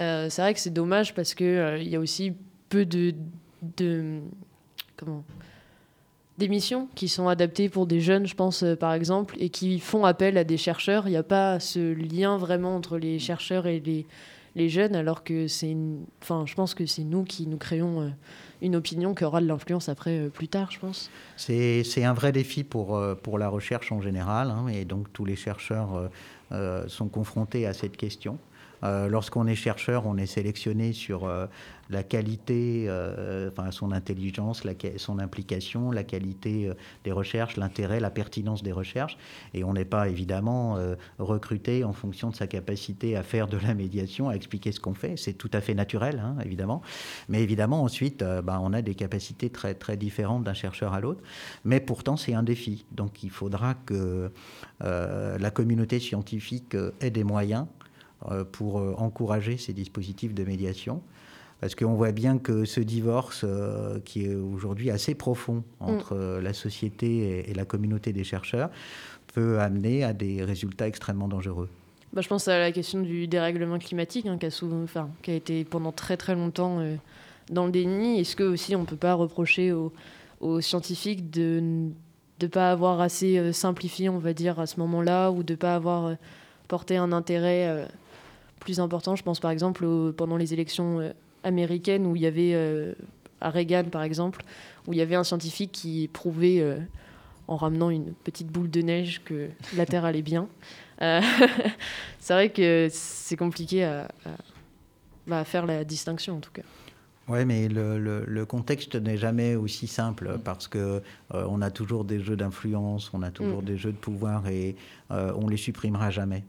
[0.00, 2.32] Euh, c'est vrai que c'est dommage parce qu'il euh, il y a aussi
[2.68, 3.14] peu de,
[3.76, 4.18] de
[4.96, 5.24] comment
[6.38, 10.04] d'émissions qui sont adaptées pour des jeunes, je pense euh, par exemple, et qui font
[10.04, 11.06] appel à des chercheurs.
[11.06, 14.06] Il n'y a pas ce lien vraiment entre les chercheurs et les,
[14.56, 15.76] les jeunes, alors que c'est,
[16.22, 18.12] enfin, je pense que c'est nous qui nous créons
[18.62, 21.10] une opinion qui aura de l'influence après plus tard, je pense.
[21.36, 25.36] C'est, un vrai défi pour, pour la recherche en général, hein, et donc tous les
[25.36, 26.10] chercheurs
[26.54, 28.38] euh, sont confrontés à cette question.
[28.84, 31.46] Euh, lorsqu'on est chercheur, on est sélectionné sur euh,
[31.90, 32.88] la qualité,
[33.48, 34.62] enfin son intelligence,
[34.96, 36.70] son implication, la qualité
[37.04, 39.18] des recherches, l'intérêt, la pertinence des recherches.
[39.52, 40.78] Et on n'est pas évidemment
[41.18, 44.94] recruté en fonction de sa capacité à faire de la médiation, à expliquer ce qu'on
[44.94, 45.18] fait.
[45.18, 46.80] C'est tout à fait naturel, hein, évidemment.
[47.28, 51.22] Mais évidemment, ensuite, ben, on a des capacités très, très différentes d'un chercheur à l'autre.
[51.64, 52.86] Mais pourtant, c'est un défi.
[52.92, 54.32] Donc il faudra que
[54.80, 57.83] la communauté scientifique ait des moyens euh,
[58.52, 61.02] pour euh, encourager ces dispositifs de médiation.
[61.60, 66.40] Parce qu'on voit bien que ce divorce, euh, qui est aujourd'hui assez profond entre mm.
[66.40, 68.70] la société et, la communauté des chercheurs,
[69.32, 71.68] peut amener à des résultats extrêmement dangereux.
[72.12, 74.84] Bah, je pense à la question du dérèglement climatique, hein, qui, a souvent,
[75.22, 76.80] qui, a été pendant très très longtemps
[77.50, 78.20] dans le déni.
[78.20, 79.92] Est-ce que aussi on ne peut pas reprocher aux,
[80.40, 81.90] aux scientifiques de
[82.40, 85.74] ne pas avoir assez simplifié, on va dire, à ce moment-là, ou de ne pas
[85.74, 86.16] avoir
[86.68, 87.88] porté un intérêt
[88.60, 89.16] plus important.
[89.16, 89.86] Je pense par exemple
[90.16, 91.10] pendant les élections euh,
[91.42, 92.94] américaines où il y avait, euh,
[93.40, 94.42] à Reagan par exemple,
[94.86, 96.78] où il y avait un scientifique qui prouvait, euh,
[97.46, 100.48] en ramenant une petite boule de neige, que la Terre allait bien.
[101.00, 103.82] c'est vrai que c'est compliqué
[105.26, 106.62] bah, à, faire la distinction en tout cas.
[107.26, 112.20] Oui, mais le, le, contexte n'est jamais aussi simple parce que on a toujours des
[112.20, 113.66] jeux d'influence, on a toujours mm.
[113.66, 114.76] des jeux de pouvoir et
[115.10, 116.44] on les supprimera jamais.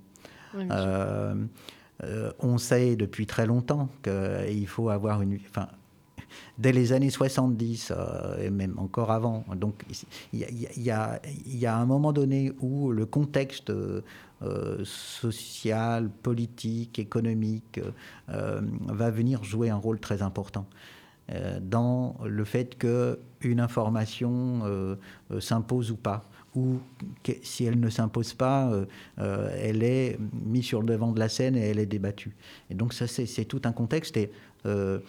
[2.04, 5.40] Euh, on sait depuis très longtemps qu'il faut avoir une...
[5.50, 5.68] Enfin,
[6.58, 9.46] dès les années 70 euh, et même encore avant.
[9.56, 9.84] Donc
[10.34, 10.46] il
[10.78, 14.02] y, a, un moment donné où le contexte euh,
[14.84, 17.80] social, politique, économique
[18.28, 20.66] va venir jouer un rôle très important
[21.62, 24.98] dans le fait qu'une information
[25.40, 26.80] s'impose ou pas ou
[27.44, 28.86] si elle ne s'impose pas, euh,
[29.20, 32.36] euh, elle est mise sur le devant de la scène et elle est débattue.
[32.70, 34.32] Et donc ça, c'est tout un contexte et
[34.66, 35.00] euh,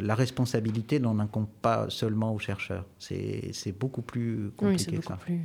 [0.00, 2.86] la responsabilité n'en incombe pas seulement aux chercheurs.
[2.98, 4.90] C'est beaucoup plus compliqué.
[4.90, 5.40] Oui, c'est beaucoup plus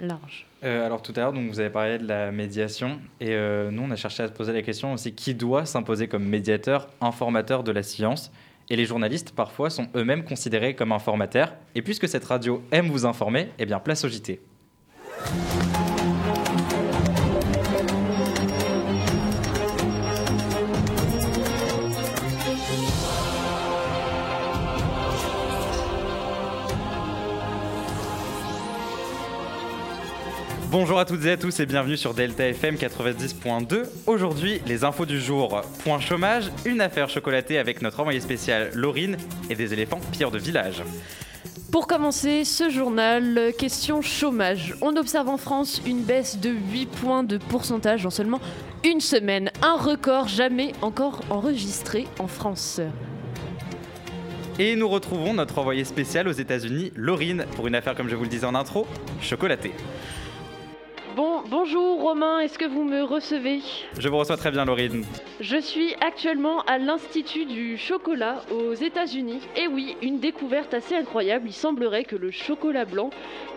[0.00, 0.46] large.
[0.62, 3.34] alors tout à l'heure, vous avez parlé de la médiation et
[3.70, 6.88] nous, on a cherché à se poser la question aussi qui doit s'imposer comme médiateur,
[7.00, 8.30] informateur de la science?
[8.70, 11.54] Et les journalistes, parfois, sont eux-mêmes considérés comme informateurs.
[11.74, 14.40] Et puisque cette radio aime vous informer, eh bien, place au JT.
[30.70, 33.84] Bonjour à toutes et à tous et bienvenue sur Delta FM 90.2.
[34.06, 35.62] Aujourd'hui, les infos du jour.
[35.82, 39.16] Point chômage, une affaire chocolatée avec notre envoyé spécial Laurine
[39.48, 40.82] et des éléphants pires de village.
[41.72, 44.74] Pour commencer ce journal, question chômage.
[44.82, 48.40] On observe en France une baisse de 8 points de pourcentage en seulement
[48.84, 49.50] une semaine.
[49.62, 52.82] Un record jamais encore enregistré en France.
[54.58, 58.24] Et nous retrouvons notre envoyé spécial aux États-Unis, Laurine, pour une affaire, comme je vous
[58.24, 58.86] le disais en intro,
[59.22, 59.72] chocolatée.
[61.18, 63.58] Bon, bonjour Romain, est-ce que vous me recevez?
[63.98, 65.04] Je vous reçois très bien Laurine.
[65.40, 69.40] Je suis actuellement à l'Institut du chocolat aux États-Unis.
[69.56, 71.48] Et oui, une découverte assez incroyable.
[71.48, 73.10] Il semblerait que le chocolat blanc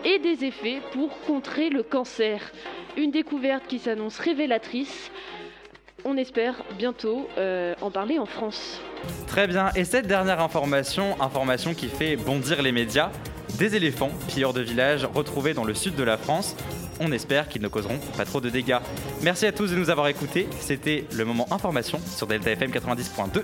[0.04, 2.50] ait des effets pour contrer le cancer.
[2.96, 5.12] Une découverte qui s'annonce révélatrice.
[6.04, 8.80] On espère bientôt euh, en parler en France.
[9.28, 13.10] Très bien, et cette dernière information, information qui fait bondir les médias,
[13.58, 16.56] Des éléphants, pilleurs de villages, retrouvés dans le sud de la France.
[17.00, 18.78] On espère qu'ils ne causeront pas trop de dégâts.
[19.22, 20.48] Merci à tous de nous avoir écoutés.
[20.58, 23.42] C'était le moment information sur Delta FM 90.2.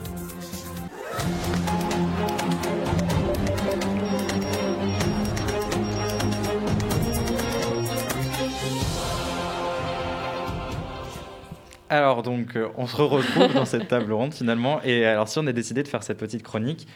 [11.90, 14.82] Alors donc, euh, on se retrouve dans cette table ronde finalement.
[14.82, 16.86] Et alors, si on a décidé de faire cette petite chronique,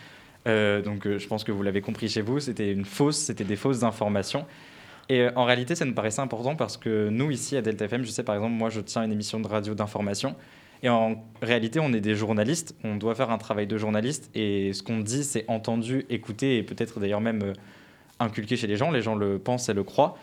[0.47, 3.45] euh, donc euh, je pense que vous l'avez compris chez vous, c'était une fausse, c'était
[3.45, 4.47] des fausses informations.
[5.09, 8.11] Et en réalité, ça nous paraissait important parce que nous ici à Delta FM, je
[8.11, 10.37] sais par exemple, moi je tiens une émission de radio d'information.
[10.83, 14.31] Et en réalité, on est des journalistes, on doit faire un travail de journaliste.
[14.35, 17.53] Et ce qu'on dit, c'est entendu, écouté et peut-être d'ailleurs même
[18.19, 18.91] inculqué chez les gens.
[18.91, 20.17] Les gens le pensent et le croient.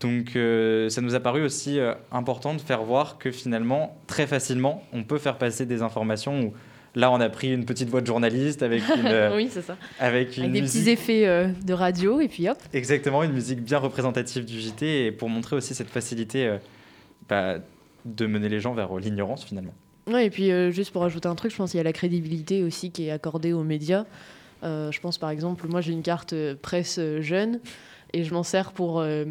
[0.00, 4.26] Donc euh, ça nous a paru aussi euh, important de faire voir que finalement, très
[4.26, 6.54] facilement, on peut faire passer des informations où
[6.94, 9.76] là, on a pris une petite voix de journaliste avec une, euh, oui, c'est ça.
[9.98, 12.58] Avec, une des musique- petits effets de radio et puis hop.
[12.72, 16.56] Exactement, une musique bien représentative du JT et pour montrer aussi cette facilité
[17.28, 17.56] bah,
[18.04, 19.74] de mener les gens vers l'ignorance finalement.
[20.06, 22.62] Ouais, et puis juste pour ajouter un truc, je pense qu'il y a la crédibilité
[22.62, 24.04] aussi qui est accordée aux médias.
[24.62, 27.60] Je pense par exemple, moi j'ai une carte presse jeune
[28.14, 29.24] et je m'en sers pour, euh,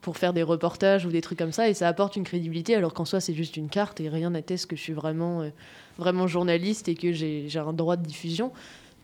[0.00, 2.94] pour faire des reportages ou des trucs comme ça et ça apporte une crédibilité alors
[2.94, 5.50] qu'en soi c'est juste une carte et rien n'atteste que je suis vraiment, euh,
[5.98, 8.50] vraiment journaliste et que j'ai un droit de diffusion.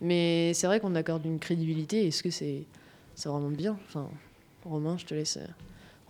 [0.00, 2.06] Mais c'est vrai qu'on accorde une crédibilité.
[2.06, 2.62] Est-ce que c'est
[3.14, 3.76] c'est vraiment bien?
[3.86, 4.08] Enfin,
[4.64, 5.46] Romain, je te laisse euh,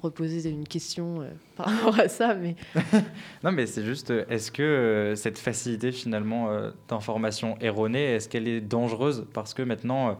[0.01, 2.35] reposer une question par rapport à ça.
[2.35, 2.55] Mais...
[3.43, 8.61] Non mais c'est juste, est-ce que cette facilité finalement euh, d'information erronée, est-ce qu'elle est
[8.61, 9.27] dangereuse?
[9.33, 10.17] Parce que maintenant,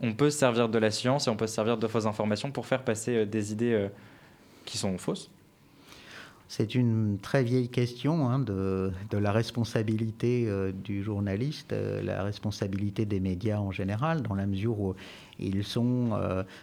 [0.00, 2.50] on peut se servir de la science et on peut se servir de fausses informations
[2.50, 3.88] pour faire passer euh, des idées euh,
[4.64, 5.30] qui sont fausses.
[6.46, 13.18] C'est une très vieille question hein, de, la responsabilité euh, du journaliste, la responsabilité des
[13.18, 14.94] médias en général, dans la mesure où
[15.38, 16.10] ils sont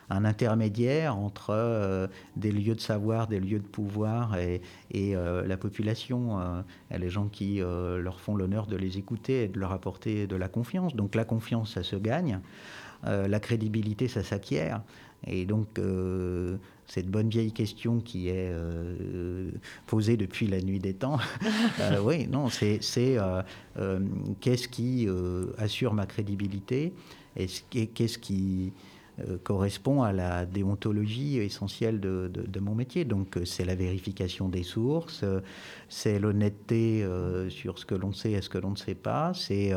[0.09, 2.07] un intermédiaire entre
[2.38, 4.61] des lieux de savoir, des lieux de pouvoir et,
[4.93, 10.25] la population, les gens qui leur font l'honneur de les écouter et de leur apporter
[10.25, 10.95] de la confiance.
[10.95, 12.39] Donc la confiance, ça se gagne.
[13.06, 14.82] Euh, la crédibilité, ça s'acquiert.
[15.28, 19.52] Et donc, euh, cette bonne vieille question qui est euh,
[19.86, 21.20] posée depuis la nuit des temps,
[21.80, 22.80] euh, oui, non, c'est
[24.39, 25.08] qu'est-ce qui
[25.58, 26.93] assure ma crédibilité
[27.38, 27.47] et
[27.93, 28.74] qu'est-ce qui
[29.43, 33.06] correspond à la déontologie essentielle de, de- de mon métier.
[33.06, 35.24] Donc, c'est la vérification des sources,
[35.89, 37.06] c'est l'honnêteté
[37.49, 39.74] sur ce que l'on sait et ce que l'on ne sait pas, c'est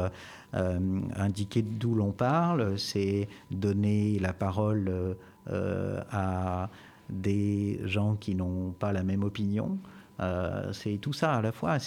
[1.16, 5.14] indiquer d'où l'on parle, c'est donner la parole euh,
[5.50, 6.70] euh, à
[7.10, 9.78] des gens qui n'ont pas la même opinion.
[10.20, 11.78] Euh, c'est tout ça à la fois.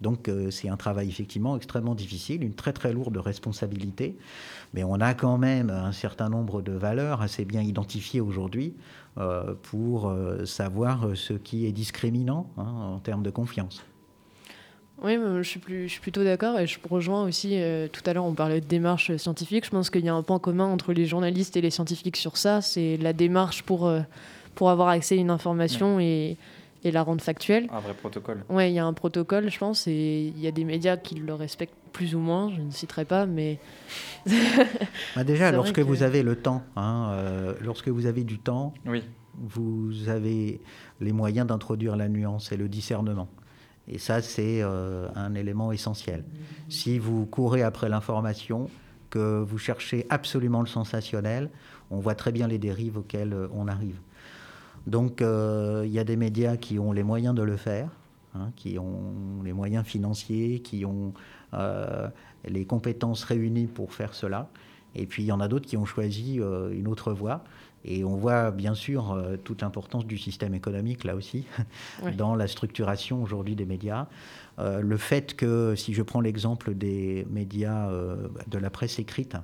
[0.00, 4.16] Donc euh, c'est un travail effectivement extrêmement difficile, une très très lourde responsabilité.
[4.74, 8.74] Mais on a quand même un certain nombre de valeurs assez bien identifiées aujourd'hui
[9.18, 13.84] euh, pour euh, savoir ce qui est discriminant hein, en termes de confiance.
[15.02, 18.12] Oui, je suis, plus, je suis plutôt d'accord et je rejoins aussi, euh, tout à
[18.12, 20.92] l'heure on parlait de démarche scientifique, je pense qu'il y a un point commun entre
[20.92, 24.00] les journalistes et les scientifiques sur ça, c'est la démarche pour, euh,
[24.56, 26.36] pour avoir accès à une information et,
[26.82, 27.68] et la rendre factuelle.
[27.72, 28.42] Un vrai protocole.
[28.48, 31.14] Oui, il y a un protocole, je pense, et il y a des médias qui
[31.14, 33.58] le respectent plus ou moins, je ne citerai pas, mais...
[35.14, 38.74] Bah déjà, lorsque que- vous avez le temps, hein, euh, lorsque vous avez du temps,
[38.84, 39.02] Oui.
[39.38, 40.60] vous avez
[41.00, 43.28] les moyens d'introduire la nuance et le discernement.
[43.88, 46.24] Et ça, c'est euh, un élément essentiel.
[46.68, 48.68] Si vous courez après l'information,
[49.10, 51.48] que vous cherchez absolument le sensationnel,
[51.90, 53.98] on voit très bien les dérives auxquelles euh, on arrive.
[54.86, 57.88] Donc, euh, il y a des médias qui ont les moyens de le faire,
[58.34, 61.14] hein, qui ont les moyens financiers, qui ont
[62.44, 64.50] les compétences réunies pour faire cela.
[64.94, 67.42] Et puis, il y en a d'autres qui ont choisi une autre voie.
[67.84, 71.46] Et on voit bien sûr euh, toute l'importance du système économique, là aussi,
[72.16, 74.06] dans la structuration aujourd'hui des médias.
[74.58, 79.36] Euh, le fait que, si je prends l'exemple des médias euh, de la presse écrite,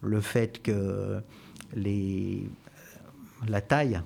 [0.00, 1.20] le fait que
[1.74, 2.48] les,
[3.48, 4.00] la taille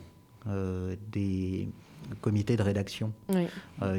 [1.13, 1.69] des
[2.23, 3.47] comités de rédaction Oui.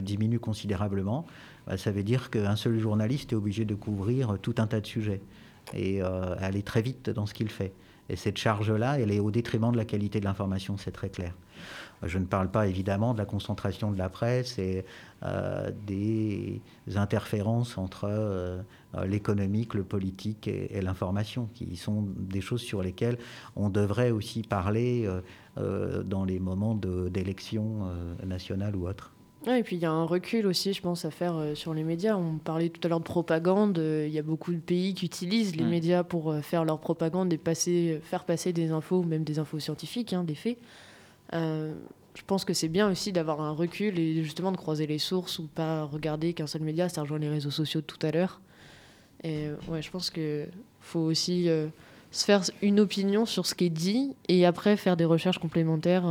[0.02, 1.28] diminue considérablement,
[1.68, 4.88] bah, ça veut dire qu'un seul journaliste est obligé de couvrir tout un tas de
[4.88, 5.22] sujets
[5.74, 7.74] et aller très vite dans ce qu'il fait.
[8.12, 11.34] Et cette charge-là, elle est au détriment de la qualité de l'information, c'est très clair.
[12.04, 14.84] Je ne parle pas évidemment de la concentration de la presse et
[15.24, 16.62] euh, des
[16.96, 18.62] interférences entre euh,
[18.96, 23.18] euh, l'économique, le politique et, l'information, qui sont des choses sur lesquelles
[23.56, 25.08] on devrait aussi parler
[25.56, 28.76] dans les moments de- d'élections euh, nationales
[29.48, 31.84] et puis il y a un recul aussi, je pense, à faire euh, sur les
[31.84, 32.16] médias.
[32.16, 33.80] On parlait tout à l'heure de propagande.
[33.80, 35.70] euh, Il y a beaucoup de pays qui utilisent les Mm.
[35.70, 39.60] médias pour euh, faire leur propagande et passer, faire passer des infos, même des infos
[39.60, 40.58] scientifiques, hein, des faits.
[41.34, 45.40] Je pense que c'est bien aussi d'avoir un recul et justement de croiser les sources
[45.40, 46.90] ou pas regarder qu'un seul média.
[46.90, 48.42] Ça rejoint les réseaux sociaux de tout à l'heure.
[49.24, 50.46] Et ouais, je pense que
[50.82, 51.48] faut aussi
[52.12, 56.04] se faire une opinion sur ce qui est dit et après faire des recherches complémentaires.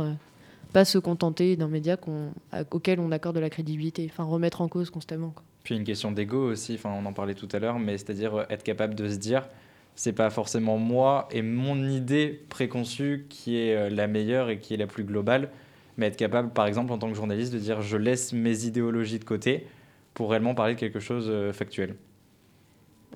[0.73, 4.61] Pas se contenter d'un média qu'on- à- auquel on accorde de la crédibilité, enfin remettre
[4.61, 5.29] en cause constamment.
[5.31, 5.43] quoi.
[5.63, 8.43] Puis une question d'ego aussi, enfin on en parlait tout à l'heure, mais c'est-à-dire euh,
[8.49, 9.47] être capable de se dire,
[9.95, 14.73] c'est pas forcément moi et mon idée préconçue qui est euh, la meilleure et qui
[14.73, 15.49] est la plus globale,
[15.97, 19.19] mais être capable, par exemple, en tant que journaliste, de dire je laisse mes idéologies
[19.19, 19.67] de côté
[20.13, 21.95] pour réellement parler de quelque chose euh, factuel.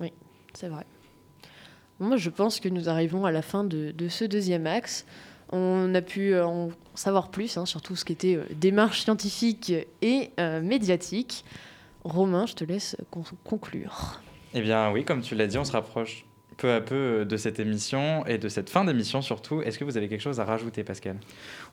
[0.00, 0.12] Oui,
[0.54, 0.84] c'est vrai.
[1.98, 5.06] Moi, je pense que nous arrivons à la fin de, de ce deuxième axe.
[5.52, 9.02] On a pu euh, en savoir plus hein, sur tout ce qui était euh, démarche
[9.02, 9.72] scientifique
[10.02, 11.44] et euh, médiatique.
[12.04, 14.20] Romain, je te laisse con- conclure.
[14.54, 16.24] Eh bien oui, comme tu l'as dit, on se rapproche
[16.56, 19.60] peu à peu euh, de cette émission et de cette fin d'émission surtout.
[19.62, 21.16] Est-ce que vous avez quelque chose à rajouter, Pascal?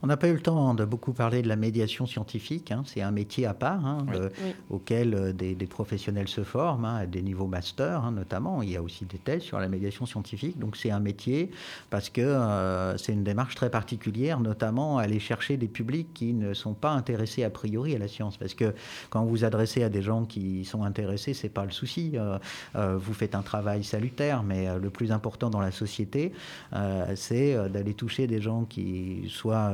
[0.02, 2.72] On n'a pas eu le temps de beaucoup parler de la médiation scientifique.
[2.72, 2.84] hein.
[2.86, 4.18] C'est un métier à part hein, Oui.
[4.20, 4.54] euh, Oui.
[4.70, 8.62] auquel euh, des, des professionnels se forment, hein, à des niveaux master hein, notamment.
[8.62, 10.60] Il y a aussi des thèses sur la médiation scientifique.
[10.60, 11.52] Donc c'est un métier
[11.90, 16.54] parce que euh, c'est une démarche très particulière, notamment aller chercher des publics qui ne
[16.54, 18.38] sont pas intéressés a priori à la science.
[18.38, 18.74] Parce que
[19.10, 22.12] quand vous vous adressez à des gens qui sont intéressés, c'est pas le souci.
[22.16, 22.38] Euh,
[22.76, 26.34] euh, vous faites un travail salutaire, mais euh, le plus important dans la société,
[26.74, 29.74] euh, c'est euh, d'aller toucher des gens qui, soit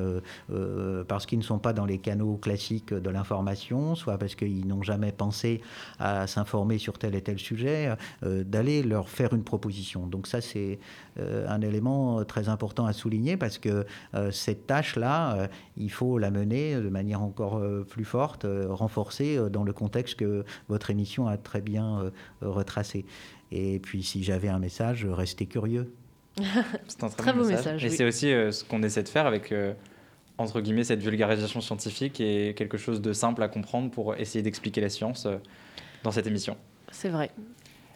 [1.07, 4.83] parce qu'ils ne sont pas dans les canaux classiques de l'information, soit parce qu'ils n'ont
[4.83, 5.61] jamais pensé
[5.99, 10.07] à s'informer sur tel et tel sujet, d'aller leur faire une proposition.
[10.07, 10.79] Donc ça, c'est
[11.17, 13.85] un élément très important à souligner parce que
[14.31, 20.15] cette tâche-là, il faut la mener de manière encore plus forte, renforcée dans le contexte
[20.15, 23.05] que votre émission a très bien retracé.
[23.51, 25.93] Et puis, si j'avais un message, restez curieux.
[26.87, 27.83] C'est un très, beau message.
[27.83, 27.95] message, Et oui.
[27.95, 29.73] c'est aussi euh, ce qu'on essaie de faire avec, euh,
[30.37, 34.79] entre guillemets, cette vulgarisation scientifique et quelque chose de simple à comprendre pour essayer d'expliquer
[34.79, 35.37] la science euh,
[36.03, 36.55] dans cette émission.
[36.91, 37.31] C'est vrai.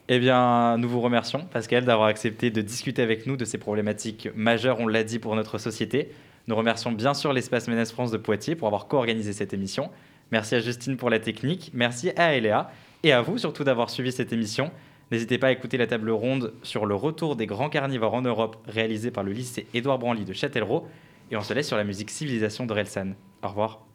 [0.09, 4.27] Eh bien, nous vous remercions, Pascal, d'avoir accepté de discuter avec nous de ces problématiques
[4.35, 6.11] majeures, on l'a dit, pour notre société.
[6.47, 9.89] Nous remercions bien sûr l'Espace Ménès France de Poitiers pour avoir co-organisé cette émission.
[10.31, 12.69] Merci à Justine pour la technique, merci à Eléa
[13.03, 14.71] et à vous surtout d'avoir suivi cette émission.
[15.11, 18.57] N'hésitez pas à écouter la table ronde sur le retour des grands carnivores en Europe
[18.67, 20.87] réalisée par le lycée Édouard Branly de Châtellerault.
[21.31, 23.13] Et on se laisse sur la musique Civilisation d'Orelsan.
[23.43, 23.85] Au revoir.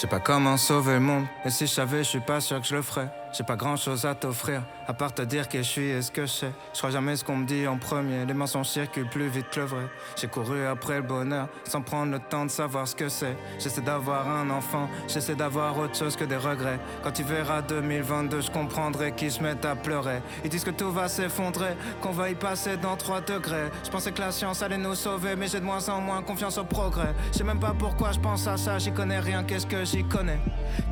[0.00, 2.58] Je sais pas comment sauver le monde, et si je savais, je suis pas sûr
[2.58, 3.10] que je le ferais.
[3.32, 6.10] J'ai pas grand chose à t'offrir, à part te dire qui je suis et ce
[6.10, 6.52] que je sais.
[6.72, 9.60] Je crois jamais ce qu'on me dit en premier, les mensonges circulent plus vite que
[9.60, 9.86] le vrai.
[10.16, 13.36] J'ai couru après le bonheur, sans prendre le temps de savoir ce que c'est.
[13.60, 16.80] J'essaie d'avoir un enfant, j'essaie d'avoir autre chose que des regrets.
[17.04, 20.22] Quand tu verras 2022, je comprendrai qu'ils se mettent à pleurer.
[20.42, 23.70] Ils disent que tout va s'effondrer, qu'on va y passer dans 3 degrés.
[23.84, 26.58] Je pensais que la science allait nous sauver, mais j'ai de moins en moins confiance
[26.58, 27.14] au progrès.
[27.32, 30.02] Je sais même pas pourquoi je pense à ça, j'y connais rien, qu'est-ce que j'y
[30.02, 30.40] connais?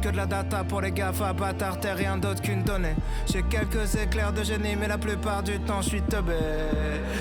[0.01, 2.17] Que de la data pour les GAFA, bâtard, rien
[3.27, 6.35] J'ai quelques éclairs de génie, mais la plupart du temps, je suis teubé.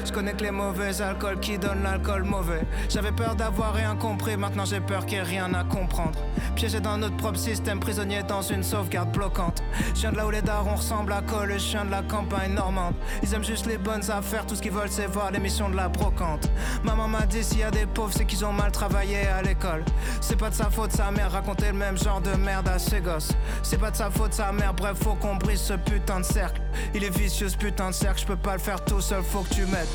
[0.05, 2.61] Je connais que les mauvais alcools qui donnent l'alcool mauvais.
[2.89, 6.19] J'avais peur d'avoir rien compris, maintenant j'ai peur qu'il n'y ait rien à comprendre.
[6.55, 9.63] Piégé dans notre propre système, prisonnier dans une sauvegarde bloquante.
[9.93, 12.53] Je viens de là où les darons ressemblent à Cole, je viens de la campagne
[12.53, 12.95] normande.
[13.23, 15.89] Ils aiment juste les bonnes affaires, tout ce qu'ils veulent c'est voir l'émission de la
[15.89, 16.49] brocante.
[16.83, 19.83] Maman m'a dit s'il y a des pauvres, c'est qu'ils ont mal travaillé à l'école.
[20.21, 23.01] C'est pas de sa faute, sa mère racontait le même genre de merde à ses
[23.01, 23.31] gosses.
[23.63, 26.61] C'est pas de sa faute, sa mère, bref, faut qu'on brise ce putain de cercle.
[26.93, 29.41] Il est vicieux ce putain de cercle, je peux pas le faire tout seul, faut
[29.41, 29.87] que tu m'aides.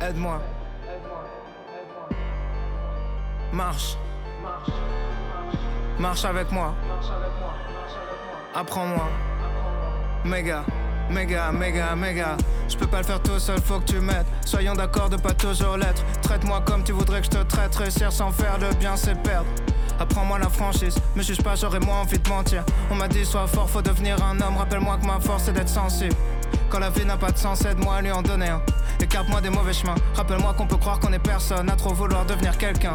[0.00, 0.40] Aide-moi.
[3.52, 3.96] Marche.
[5.98, 6.74] Marche avec moi.
[8.54, 9.08] Apprends-moi.
[10.24, 10.64] Méga.
[11.10, 12.36] Méga, méga, méga.
[12.68, 14.26] Je peux pas le faire tout seul, faut que tu m'aides.
[14.46, 16.02] Soyons d'accord de pas toujours l'être.
[16.22, 17.74] Traite-moi comme tu voudrais que je te traite.
[17.74, 19.48] Réussir sans faire le bien, c'est perdre.
[20.00, 22.64] Apprends-moi la franchise, me juge pas, j'aurais moins envie de mentir.
[22.90, 24.56] On m'a dit, sois fort, faut devenir un homme.
[24.56, 26.14] Rappelle-moi que ma force c'est d'être sensible.
[26.70, 28.62] Quand la vie n'a pas de sens, aide-moi à lui en donner un.
[29.00, 29.94] Écarte-moi des mauvais chemins.
[30.14, 32.94] Rappelle-moi qu'on peut croire qu'on est personne à trop vouloir devenir quelqu'un.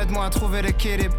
[0.00, 1.14] Aide-moi à trouver l'équilibre.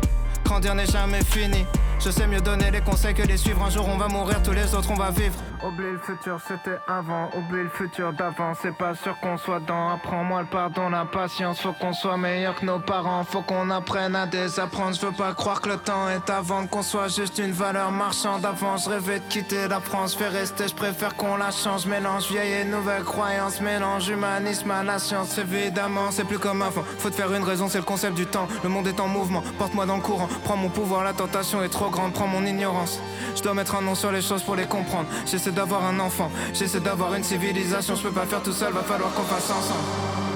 [0.45, 1.65] Grandir n'est jamais fini.
[1.99, 3.63] Je sais mieux donner les conseils que les suivre.
[3.63, 5.35] Un jour on va mourir, tous les autres on va vivre.
[5.65, 7.29] Oublie le futur, c'était avant.
[7.35, 8.53] Oublie le futur d'avant.
[8.61, 9.89] C'est pas sûr qu'on soit dans.
[9.89, 11.61] Apprends-moi le pardon, la patience.
[11.61, 13.23] Faut qu'on soit meilleur que nos parents.
[13.23, 14.95] Faut qu'on apprenne à désapprendre.
[14.95, 16.67] Je veux pas croire que le temps est avant.
[16.67, 18.45] Qu'on soit juste une valeur marchande.
[18.45, 20.15] Avant, je rêvais de quitter la France.
[20.15, 21.87] Fais rester, je préfère qu'on la change.
[21.87, 23.59] Mélange vieille et nouvelle croyance.
[23.59, 25.39] Mélange humanisme à la science.
[25.39, 26.83] Évidemment, c'est plus comme avant.
[26.99, 28.47] Faut te faire une raison, c'est le concept du temps.
[28.63, 29.41] Le monde est en mouvement.
[29.57, 30.29] Porte-moi dans le courant.
[30.43, 32.13] Prends mon pouvoir, la tentation est trop grande.
[32.13, 32.99] Prends mon ignorance.
[33.35, 35.07] Je dois mettre un nom sur les choses pour les comprendre.
[35.25, 37.95] J'essaie d'avoir un enfant, j'essaie d'avoir une civilisation.
[37.95, 40.26] Je peux pas faire tout seul, va falloir qu'on fasse ensemble.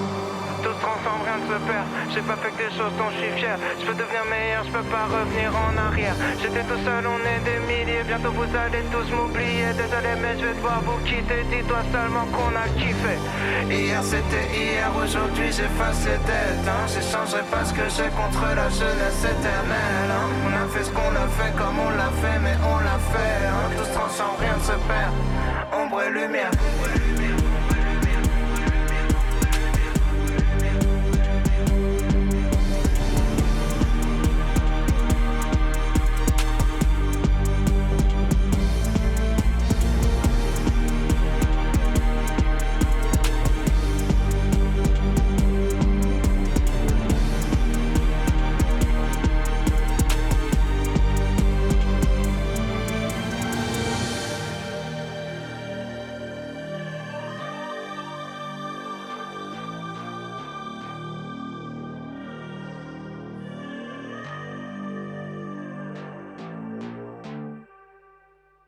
[0.63, 1.85] Tout se transforme, rien ne se perd.
[2.13, 3.57] J'ai pas fait que des choses dont je suis fier.
[3.79, 6.15] Je veux devenir meilleur, je peux pas revenir en arrière.
[6.41, 8.03] J'étais tout seul, on est des milliers.
[8.03, 9.73] Bientôt vous allez tous m'oublier.
[9.73, 11.41] Désolé, mais je vais devoir vous quitter.
[11.49, 13.15] Dis-toi seulement qu'on a kiffé.
[13.69, 16.67] Hier c'était hier, aujourd'hui j'efface les dettes.
[16.67, 16.85] Hein.
[16.85, 20.11] J'échangerai pas ce que j'ai contre la jeunesse éternelle.
[20.13, 20.27] Hein.
[20.45, 23.37] On a fait ce qu'on a fait comme on l'a fait, mais on l'a fait.
[23.49, 23.65] Hein.
[23.77, 25.13] Tout se transforme, rien ne se perd.
[25.73, 26.51] Ombre et lumière.